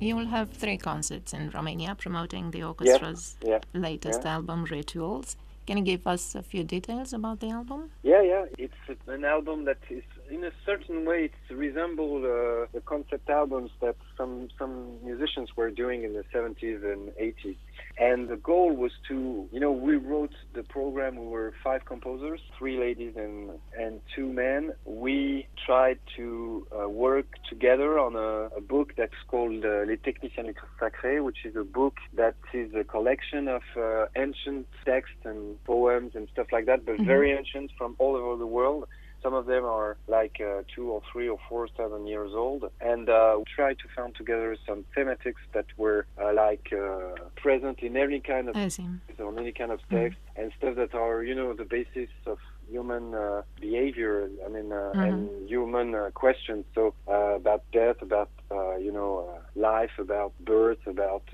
[0.00, 4.36] You will have three concerts in Romania promoting the orchestra's yeah, yeah, latest yeah.
[4.36, 5.36] album, Rituals.
[5.66, 7.90] Can you give us a few details about the album?
[8.02, 8.46] Yeah, yeah.
[8.56, 8.72] It's
[9.06, 13.96] an album that is, in a certain way, it resembles uh, the concept albums that
[14.16, 17.56] some some musicians were doing in the 70s and 80s.
[17.98, 21.16] And the goal was to, you know, we wrote the program.
[21.16, 24.72] We were five composers, three ladies and and two men.
[24.84, 30.46] We tried to uh, work together on a, a book that's called uh, Les Techniciens
[30.46, 35.62] du Sacré, which is a book that is a collection of uh, ancient texts and
[35.64, 37.06] poems and stuff like that, but mm-hmm.
[37.06, 38.86] very ancient from all over the world.
[39.22, 42.70] Some of them are like uh, two or three or four, seven years old.
[42.80, 47.80] And uh, we tried to find together some thematics that were uh, like uh, present
[47.80, 50.42] in any kind of on any kind of text mm-hmm.
[50.42, 52.38] and stuff that are, you know, the basis of
[52.70, 54.30] human uh, behavior.
[54.44, 55.00] I mean, uh, mm-hmm.
[55.00, 56.64] and human uh, questions.
[56.74, 61.24] So uh, about death, about uh, you know uh, life, about birth, about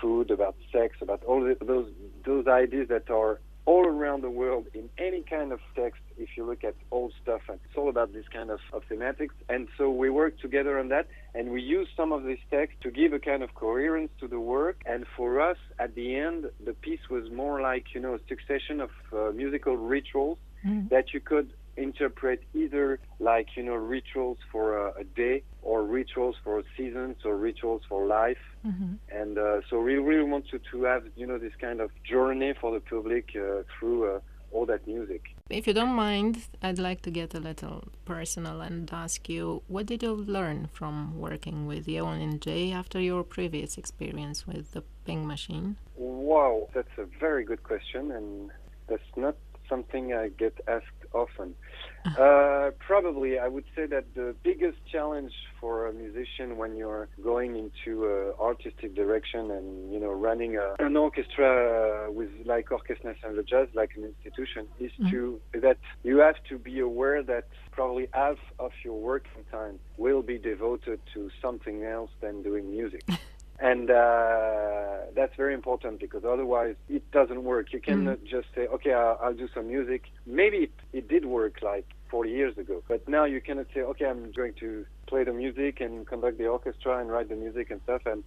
[0.00, 1.90] food, about sex, about all the, those
[2.24, 6.46] those ideas that are all around the world in any kind of text if you
[6.46, 9.90] look at old stuff and it's all about this kind of, of thematics and so
[9.90, 13.18] we work together on that and we use some of this text to give a
[13.18, 17.30] kind of coherence to the work and for us at the end the piece was
[17.30, 20.88] more like you know a succession of uh, musical rituals mm.
[20.88, 26.36] that you could interpret either like you know rituals for a, a day or rituals
[26.42, 28.38] for seasons or rituals for life.
[28.66, 28.94] Mm-hmm.
[29.10, 32.52] and uh, so we really want to, to have you know this kind of journey
[32.60, 34.20] for the public uh, through uh,
[34.50, 35.22] all that music.
[35.50, 39.86] If you don't mind i'd like to get a little personal and ask you what
[39.86, 40.94] did you learn from
[41.26, 45.76] working with ONJ after your previous experience with the ping machine?
[45.96, 48.50] Wow that's a very good question and
[48.88, 49.36] that's not
[49.68, 51.54] something I get asked often.
[52.06, 57.56] Uh, probably, I would say that the biggest challenge for a musician when you're going
[57.56, 63.42] into uh, artistic direction and you know running a, an orchestra with like Orchestre National
[63.42, 65.10] Jazz, like an institution, is mm-hmm.
[65.10, 70.22] to that you have to be aware that probably half of your working time will
[70.22, 73.02] be devoted to something else than doing music.
[73.58, 77.72] and uh, that's very important because otherwise it doesn't work.
[77.72, 78.26] You cannot mm.
[78.26, 82.30] just say, "Okay, I'll, I'll, do some music." Maybe it, it did work like 40
[82.30, 86.06] years ago, but now you cannot say, "Okay, I'm going to play the music and
[86.06, 88.24] conduct the orchestra and write the music and stuff," and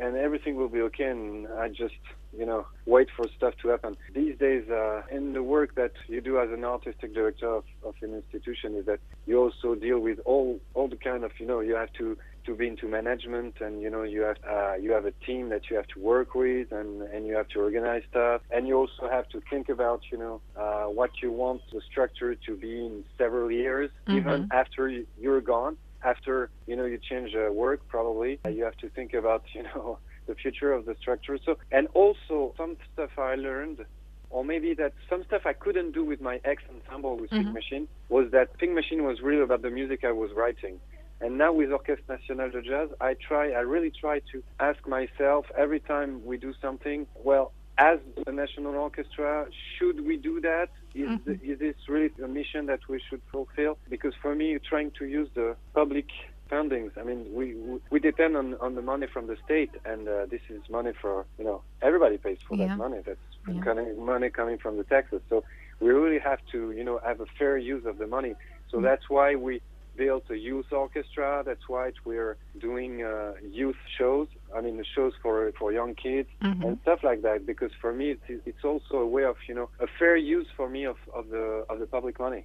[0.00, 1.04] and everything will be okay.
[1.06, 1.96] And I just,
[2.36, 3.96] you know, wait for stuff to happen.
[4.14, 7.96] These days, uh, in the work that you do as an artistic director of, of
[8.00, 11.60] an institution, is that you also deal with all all the kind of, you know,
[11.60, 15.06] you have to to be into management and you know you have uh, you have
[15.06, 18.42] a team that you have to work with and and you have to organize stuff
[18.50, 22.34] and you also have to think about you know uh, what you want the structure
[22.34, 24.18] to be in several years mm-hmm.
[24.18, 24.88] even after
[25.20, 29.14] you're gone after you know you change uh, work probably uh, you have to think
[29.14, 33.84] about you know the future of the structure so and also some stuff i learned
[34.30, 37.44] or maybe that some stuff I couldn't do with my ex ensemble with mm-hmm.
[37.44, 40.80] Ping Machine was that Ping Machine was really about the music I was writing.
[41.20, 45.46] And now with Orchestre National de Jazz, I try, I really try to ask myself
[45.56, 49.46] every time we do something, well, as a national orchestra,
[49.78, 50.68] should we do that?
[50.94, 51.32] Is, mm-hmm.
[51.52, 53.78] is this really a mission that we should fulfill?
[53.88, 56.06] Because for me, trying to use the public
[56.50, 56.90] fundings.
[56.98, 57.54] I mean, we
[57.90, 61.26] we depend on, on the money from the state, and uh, this is money for
[61.38, 62.68] you know everybody pays for Yeah.
[62.68, 63.00] that money.
[63.04, 63.60] That's Yeah.
[63.60, 65.20] coming, money coming from the taxes.
[65.28, 65.44] So
[65.80, 68.34] we really have to you know have a fair use of the money.
[68.70, 68.82] So Mm.
[68.82, 69.60] that's why we
[69.98, 71.42] built a youth orchestra.
[71.44, 74.28] That's why we're doing uh, youth shows.
[74.56, 76.64] I mean, the shows for for young kids Mhm.
[76.64, 77.46] and stuff like that.
[77.46, 80.68] Because for me, it's, it's also a way of you know a fair use for
[80.68, 82.44] me of, of the of the public money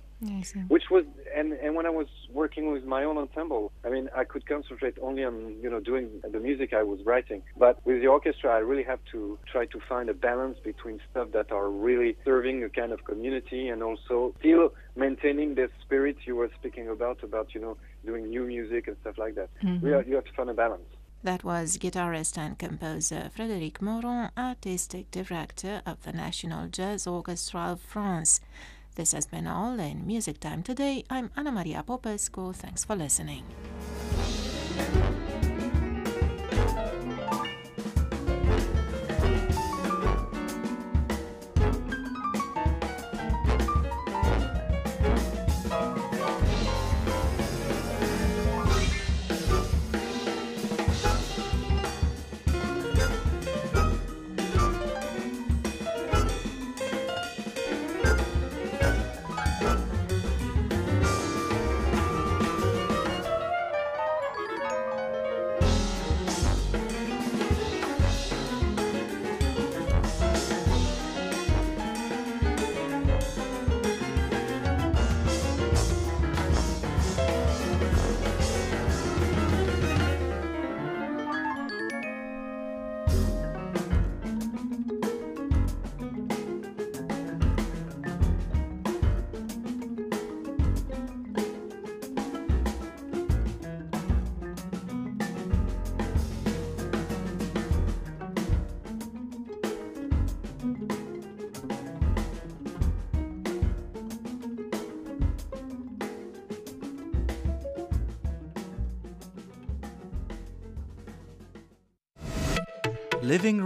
[0.67, 4.23] which was and and when I was working with my own ensemble, I mean I
[4.23, 7.41] could concentrate only on you know doing the music I was writing.
[7.57, 11.31] But with the orchestra, I really have to try to find a balance between stuff
[11.31, 16.35] that are really serving a kind of community and also still maintaining the spirit you
[16.35, 19.49] were speaking about about you know doing new music and stuff like that.
[19.63, 19.85] Mm-hmm.
[19.85, 20.89] We are, you have to find a balance.
[21.23, 27.79] That was guitarist and composer Frédéric Maurin, artistic director of the National Jazz Orchestra of
[27.79, 28.41] France.
[28.95, 31.05] This has been all in Music Time today.
[31.09, 32.51] I'm Anna Maria Popescu.
[32.51, 33.45] Thanks for listening.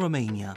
[0.08, 0.56] Romania.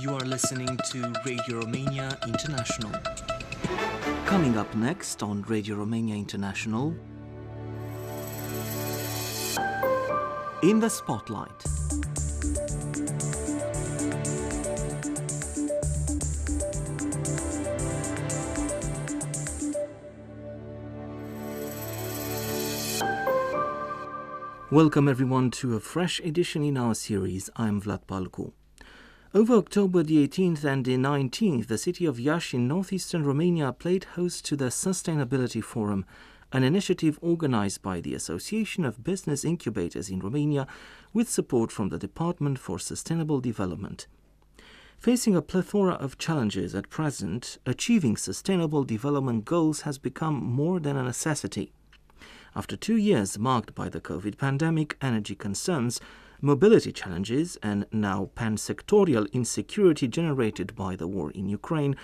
[0.00, 2.92] You are listening to Radio Romania International.
[4.26, 6.94] Coming up next on Radio Romania International.
[10.62, 11.64] In the Spotlight.
[24.72, 27.50] Welcome everyone to a fresh edition in our series.
[27.56, 28.52] I'm Vlad Palcu.
[29.34, 34.04] Over October the 18th and the 19th, the city of Iași in northeastern Romania played
[34.14, 36.04] host to the Sustainability Forum,
[36.52, 40.68] an initiative organized by the Association of Business Incubators in Romania
[41.12, 44.06] with support from the Department for Sustainable Development.
[45.00, 50.96] Facing a plethora of challenges at present, achieving sustainable development goals has become more than
[50.96, 51.72] a necessity.
[52.54, 56.00] After two years marked by the COVID pandemic, energy concerns,
[56.40, 61.94] mobility challenges, and now pan-sectorial insecurity generated by the war in Ukraine,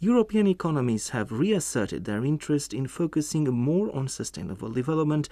[0.00, 5.28] European economies have reasserted their interest in focusing more on sustainable development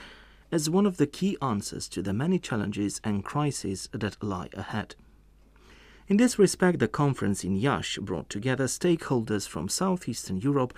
[0.52, 4.94] as one of the key answers to the many challenges and crises that lie ahead.
[6.06, 10.74] In this respect, the conference in Iași brought together stakeholders from southeastern Europe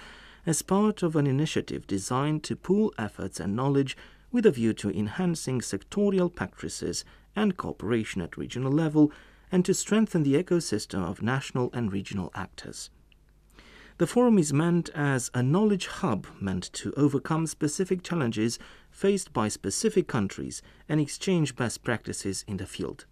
[0.46, 3.96] as part of an initiative designed to pool efforts and knowledge
[4.30, 7.04] with a view to enhancing sectorial practices
[7.36, 9.12] and cooperation at regional level
[9.50, 12.90] and to strengthen the ecosystem of national and regional actors.
[13.98, 18.58] The forum is meant as a knowledge hub meant to overcome specific challenges
[18.90, 23.04] faced by specific countries and exchange best practices in the field.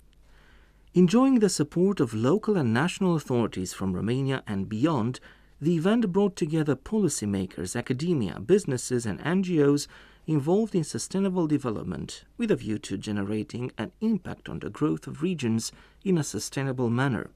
[0.94, 5.20] Enjoying the support of local and national authorities from Romania and beyond,
[5.61, 9.86] the event brought together policymakers, academia, businesses, and NGOs
[10.26, 15.22] involved in sustainable development with a view to generating an impact on the growth of
[15.22, 15.72] regions
[16.04, 17.30] in a sustainable manner.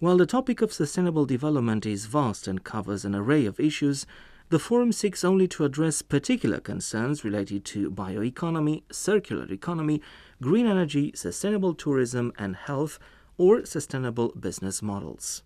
[0.00, 4.06] While the topic of sustainable development is vast and covers an array of issues,
[4.48, 10.00] the forum seeks only to address particular concerns related to bioeconomy, circular economy,
[10.42, 12.98] green energy, sustainable tourism and health,
[13.36, 15.42] or sustainable business models.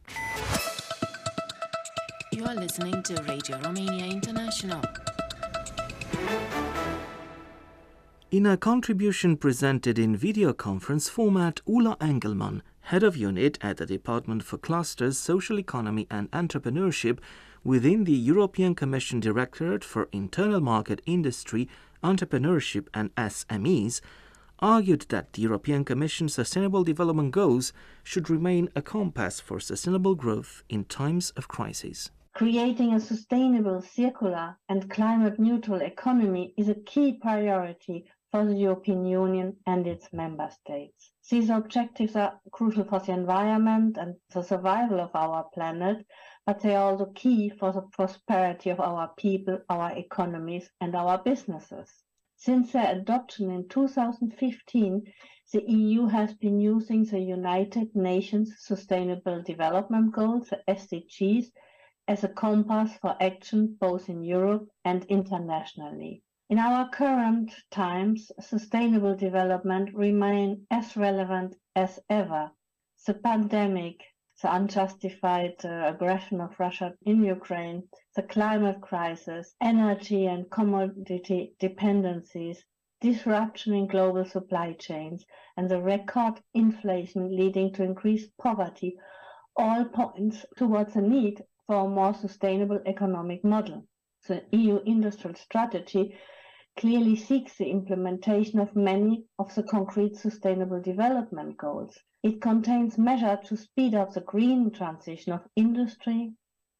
[2.34, 4.82] You are listening to Radio Romania International.
[8.32, 13.86] In a contribution presented in video conference format, Ulla Engelmann, head of unit at the
[13.86, 17.20] Department for Clusters, Social Economy and Entrepreneurship,
[17.62, 21.68] within the European Commission Directorate for Internal Market Industry,
[22.02, 24.00] Entrepreneurship and SMEs,
[24.58, 27.72] argued that the European Commission's Sustainable Development Goals
[28.02, 32.10] should remain a compass for sustainable growth in times of crisis.
[32.34, 39.04] Creating a sustainable, circular, and climate neutral economy is a key priority for the European
[39.06, 41.12] Union and its member states.
[41.30, 46.04] These objectives are crucial for the environment and the survival of our planet,
[46.44, 51.18] but they are also key for the prosperity of our people, our economies, and our
[51.18, 52.02] businesses.
[52.34, 55.12] Since their adoption in 2015,
[55.52, 61.52] the EU has been using the United Nations Sustainable Development Goals, the SDGs,
[62.06, 66.22] as a compass for action both in Europe and internationally.
[66.50, 72.52] In our current times, sustainable development remains as relevant as ever.
[73.06, 74.04] The pandemic,
[74.42, 82.62] the unjustified uh, aggression of Russia in Ukraine, the climate crisis, energy and commodity dependencies,
[83.00, 85.24] disruption in global supply chains,
[85.56, 88.98] and the record inflation leading to increased poverty
[89.56, 93.86] all points towards the need for a more sustainable economic model.
[94.26, 96.16] The EU industrial strategy
[96.76, 101.98] clearly seeks the implementation of many of the concrete sustainable development goals.
[102.22, 106.32] It contains measures to speed up the green transition of industry,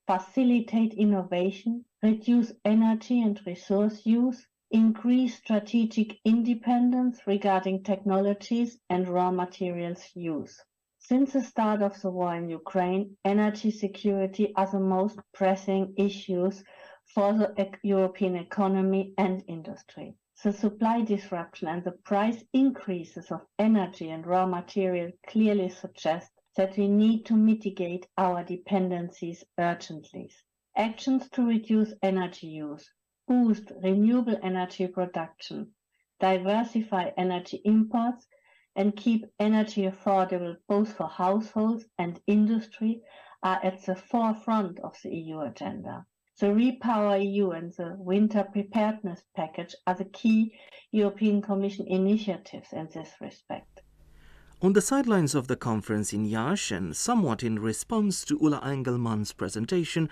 [0.06, 10.10] facilitate innovation, reduce energy and resource use, increase strategic independence regarding technologies and raw materials
[10.14, 10.60] use.
[11.06, 16.64] Since the start of the war in Ukraine, energy security are the most pressing issues
[17.04, 20.16] for the European economy and industry.
[20.42, 26.78] The supply disruption and the price increases of energy and raw material clearly suggest that
[26.78, 30.30] we need to mitigate our dependencies urgently.
[30.74, 32.90] Actions to reduce energy use,
[33.28, 35.74] boost renewable energy production,
[36.18, 38.26] diversify energy imports,
[38.76, 43.00] and keep energy affordable both for households and industry
[43.42, 46.06] are at the forefront of the EU agenda.
[46.40, 50.52] The Repower EU and the Winter Preparedness Package are the key
[50.90, 53.82] European Commission initiatives in this respect.
[54.60, 59.32] On the sidelines of the conference in Iași and somewhat in response to Ulla Engelmann's
[59.32, 60.08] presentation,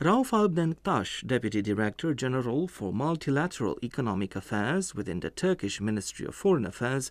[0.00, 6.34] Rauf Alp Denktaş, Deputy Director General for Multilateral Economic Affairs within the Turkish Ministry of
[6.34, 7.10] Foreign Affairs,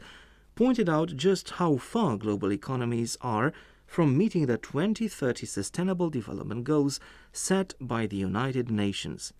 [0.56, 3.52] pointed out just how far global economies are
[3.86, 7.00] from meeting the 2030 Sustainable Development Goals
[7.32, 9.34] set by the United Nations.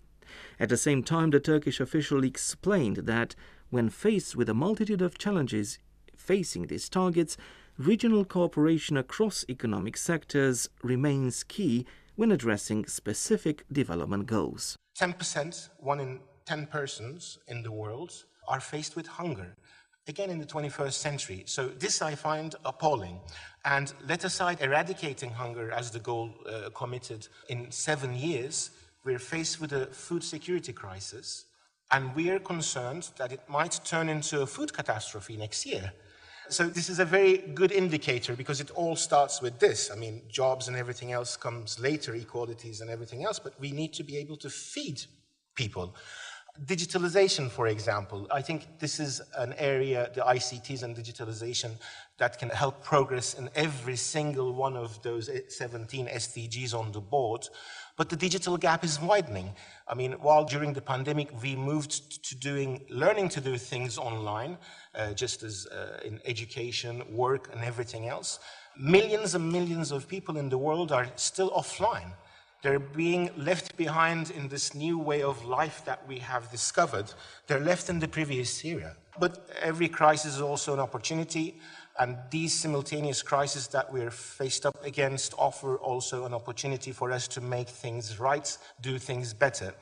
[0.60, 3.34] At the same time, the Turkish official explained that
[3.70, 5.78] when faced with a multitude of challenges
[6.16, 7.36] facing these targets,
[7.78, 14.76] regional cooperation across economic sectors remains key when addressing specific development goals.
[14.98, 19.56] 10%, one in 10 persons in the world, are faced with hunger
[20.08, 21.42] again in the 21st century.
[21.46, 23.20] So this I find appalling.
[23.64, 28.70] And let aside eradicating hunger as the goal uh, committed in seven years,
[29.04, 31.44] we're faced with a food security crisis,
[31.90, 35.92] and we're concerned that it might turn into a food catastrophe next year.
[36.48, 39.90] So this is a very good indicator because it all starts with this.
[39.90, 43.92] I mean, jobs and everything else comes later, equalities and everything else, but we need
[43.94, 45.02] to be able to feed
[45.56, 45.96] people.
[46.64, 51.72] Digitalization, for example, I think this is an area, the ICTs and digitalization,
[52.18, 57.46] that can help progress in every single one of those 17 SDGs on the board.
[57.96, 59.54] But the digital gap is widening.
[59.86, 64.56] I mean, while during the pandemic we moved to doing, learning to do things online,
[64.94, 68.38] uh, just as uh, in education, work, and everything else,
[68.78, 72.12] millions and millions of people in the world are still offline.
[72.66, 77.14] They're being left behind in this new way of life that we have discovered.
[77.46, 78.96] They're left in the previous era.
[79.20, 81.60] But every crisis is also an opportunity,
[82.00, 87.28] and these simultaneous crises that we're faced up against offer also an opportunity for us
[87.28, 89.72] to make things right, do things better.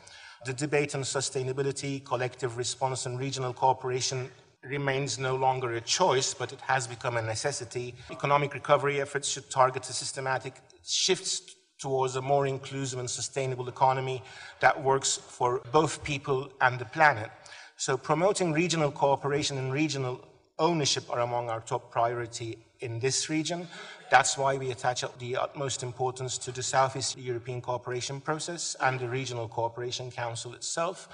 [0.44, 4.30] The debate on sustainability, collective response, and regional cooperation
[4.62, 7.94] remains no longer a choice, but it has become a necessity.
[8.10, 11.40] Economic recovery efforts should target systematic shifts
[11.84, 14.22] towards a more inclusive and sustainable economy
[14.60, 17.30] that works for both people and the planet.
[17.76, 20.16] So promoting regional cooperation and regional
[20.58, 23.68] ownership are among our top priority in this region.
[24.10, 29.08] That's why we attach the utmost importance to the Southeast European cooperation process and the
[29.08, 31.08] Regional Cooperation Council itself.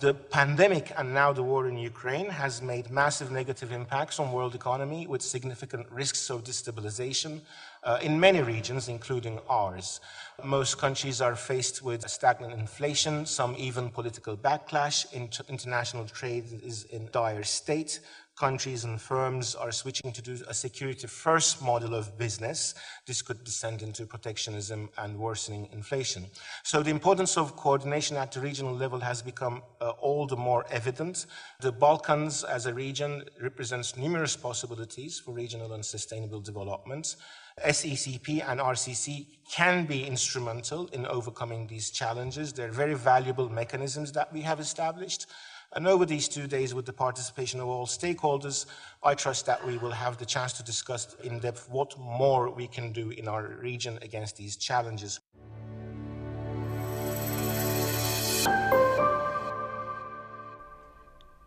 [0.00, 4.56] The pandemic and now the war in Ukraine has made massive negative impacts on world
[4.56, 7.40] economy with significant risks of destabilization
[7.84, 10.00] uh, in many regions, including ours.
[10.42, 15.12] Most countries are faced with stagnant inflation, some even political backlash.
[15.12, 18.00] Inter- international trade is in dire state
[18.36, 22.74] countries and firms are switching to do a security first model of business.
[23.06, 26.26] This could descend into protectionism and worsening inflation.
[26.64, 30.64] So the importance of coordination at the regional level has become uh, all the more
[30.70, 31.26] evident.
[31.60, 37.16] The Balkans as a region represents numerous possibilities for regional and sustainable development.
[37.62, 42.52] SEECP and RCC can be instrumental in overcoming these challenges.
[42.52, 45.26] They're very valuable mechanisms that we have established.
[45.72, 48.66] And over these two days, with the participation of all stakeholders,
[49.02, 52.66] I trust that we will have the chance to discuss in depth what more we
[52.66, 55.20] can do in our region against these challenges.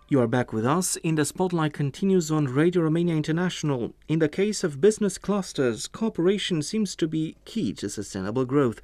[0.10, 0.95] You are back with us.
[1.03, 3.93] In the spotlight continues on Radio Romania International.
[4.08, 8.80] In the case of business clusters, cooperation seems to be key to sustainable growth.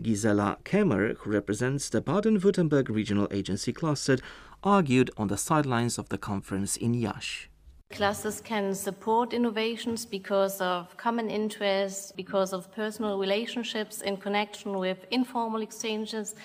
[0.00, 4.18] Gisela Kemmer, who represents the Baden-Württemberg Regional Agency Cluster,
[4.62, 7.49] argued on the sidelines of the conference in Iași.
[7.92, 14.98] Clusters can support innovations because of common interests, because of personal relationships in connection with
[15.10, 16.36] informal exchanges.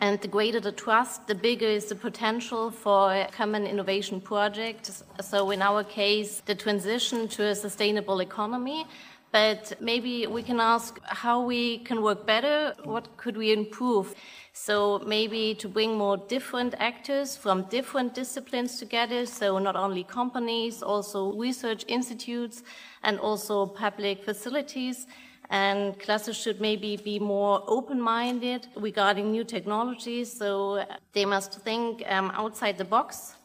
[0.00, 5.04] And the greater the trust, the bigger is the potential for a common innovation projects.
[5.20, 8.84] So, in our case, the transition to a sustainable economy.
[9.30, 14.14] But maybe we can ask how we can work better, what could we improve?
[14.54, 20.82] So maybe to bring more different actors from different disciplines together, so not only companies,
[20.82, 22.62] also research institutes
[23.02, 25.06] and also public facilities.
[25.50, 32.30] And clusters should maybe be more open-minded regarding new technologies, so they must think um,
[32.34, 33.37] outside the box.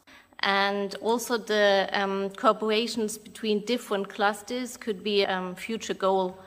[0.43, 6.37] And also the um, cooperations between different clusters could be a um, future goal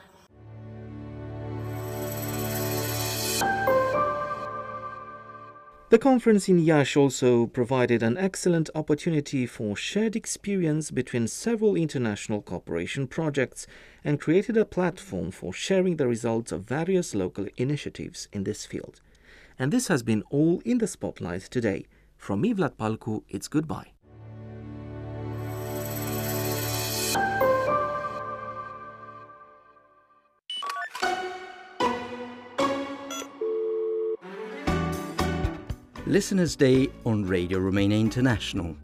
[5.89, 12.41] The conference in Iași also provided an excellent opportunity for shared experience between several international
[12.41, 13.67] cooperation projects
[14.03, 18.99] and created a platform for sharing the results of various local initiatives in this field.
[19.57, 21.85] And this has been all in the spotlight today.
[22.17, 23.93] From me, Vlad Palcu, it's goodbye.
[36.05, 38.75] Listeners' Day on Radio Romania International.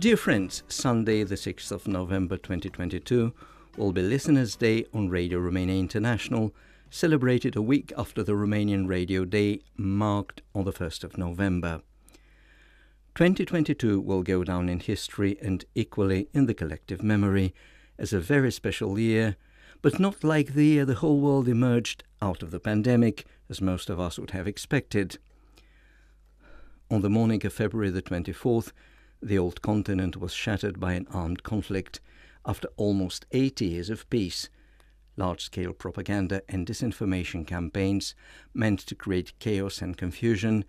[0.00, 3.32] Dear friends, Sunday, the 6th of November 2022,
[3.76, 6.52] will be Listeners' Day on Radio Romania International,
[6.90, 11.80] celebrated a week after the Romanian Radio Day, marked on the 1st of November.
[13.14, 17.54] 2022 will go down in history and equally in the collective memory
[17.98, 19.36] as a very special year
[19.82, 23.88] but not like the year the whole world emerged out of the pandemic, as most
[23.88, 25.18] of us would have expected.
[26.90, 28.72] On the morning of February the 24th,
[29.22, 32.00] the old continent was shattered by an armed conflict
[32.44, 34.48] after almost 80 years of peace.
[35.20, 38.14] Large scale propaganda and disinformation campaigns
[38.54, 40.64] meant to create chaos and confusion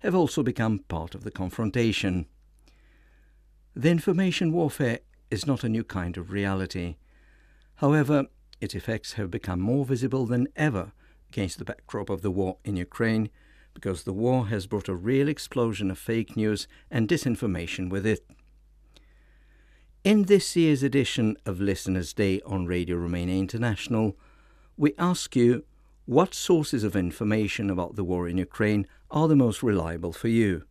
[0.00, 2.26] have also become part of the confrontation.
[3.74, 4.98] The information warfare
[5.30, 6.96] is not a new kind of reality.
[7.76, 8.26] However,
[8.60, 10.92] its effects have become more visible than ever
[11.30, 13.30] against the backdrop of the war in Ukraine,
[13.72, 18.26] because the war has brought a real explosion of fake news and disinformation with it.
[20.04, 24.16] In this year's edition of Listeners' Day on Radio Romania International,
[24.76, 25.64] we ask you
[26.04, 30.64] what sources of information about the war in Ukraine are the most reliable for you?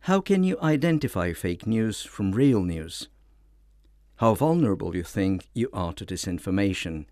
[0.00, 3.08] How can you identify fake news from real news?
[4.20, 7.06] how vulnerable you think you are to disinformation.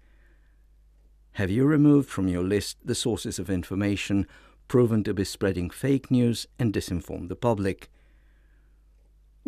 [1.32, 4.26] Have you removed from your list the sources of information
[4.68, 7.90] proven to be spreading fake news and disinform the public?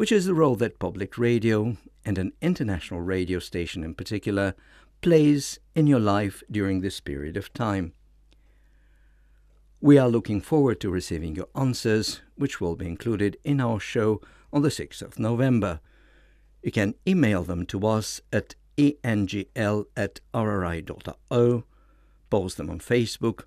[0.01, 1.77] Which is the role that public radio,
[2.07, 4.55] and an international radio station in particular,
[5.03, 7.93] plays in your life during this period of time?
[9.79, 14.23] We are looking forward to receiving your answers, which will be included in our show
[14.55, 15.81] on the 6th of November.
[16.63, 21.65] You can email them to us at engl at rri.ro,
[22.31, 23.43] post them on Facebook,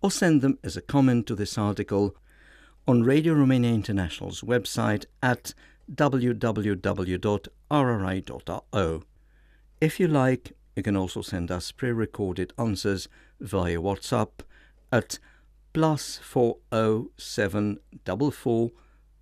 [0.00, 2.16] or send them as a comment to this article
[2.88, 5.52] on Radio Romania International's website at
[5.94, 7.02] www.rri.ro.
[9.80, 13.08] If you like, you can also send us pre-recorded answers
[13.40, 14.30] via WhatsApp
[14.92, 15.18] at
[15.72, 18.70] plus four oh seven double four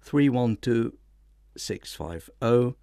[0.00, 0.96] three one two
[1.56, 2.74] six five oh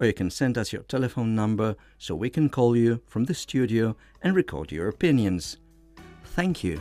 [0.00, 3.34] or you can send us your telephone number so we can call you from the
[3.34, 5.58] studio and record your opinions.
[6.24, 6.80] Thank you.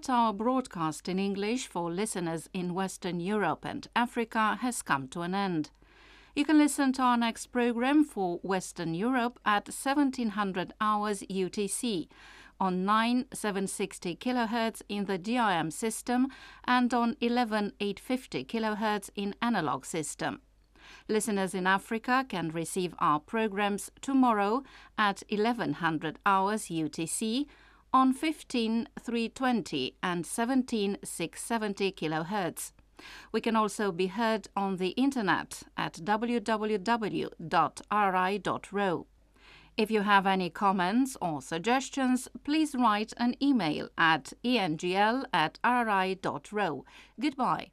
[0.00, 5.22] That, our broadcast in English for listeners in Western Europe and Africa has come to
[5.22, 5.70] an end.
[6.34, 12.08] You can listen to our next program for Western Europe at 1700 hours UTC
[12.58, 16.28] on 9760 kHz in the DRM system
[16.64, 20.40] and on 11850 kHz in analog system.
[21.08, 24.62] Listeners in Africa can receive our programs tomorrow
[24.96, 27.46] at 1100 hours UTC
[27.92, 32.72] on 15320 and 17670 kHz.
[33.32, 36.76] We can also be heard on the internet at www.rri.ro.
[39.76, 46.84] If you have any comments or suggestions, please write an email at engl at rri.ro.
[47.18, 47.70] Goodbye.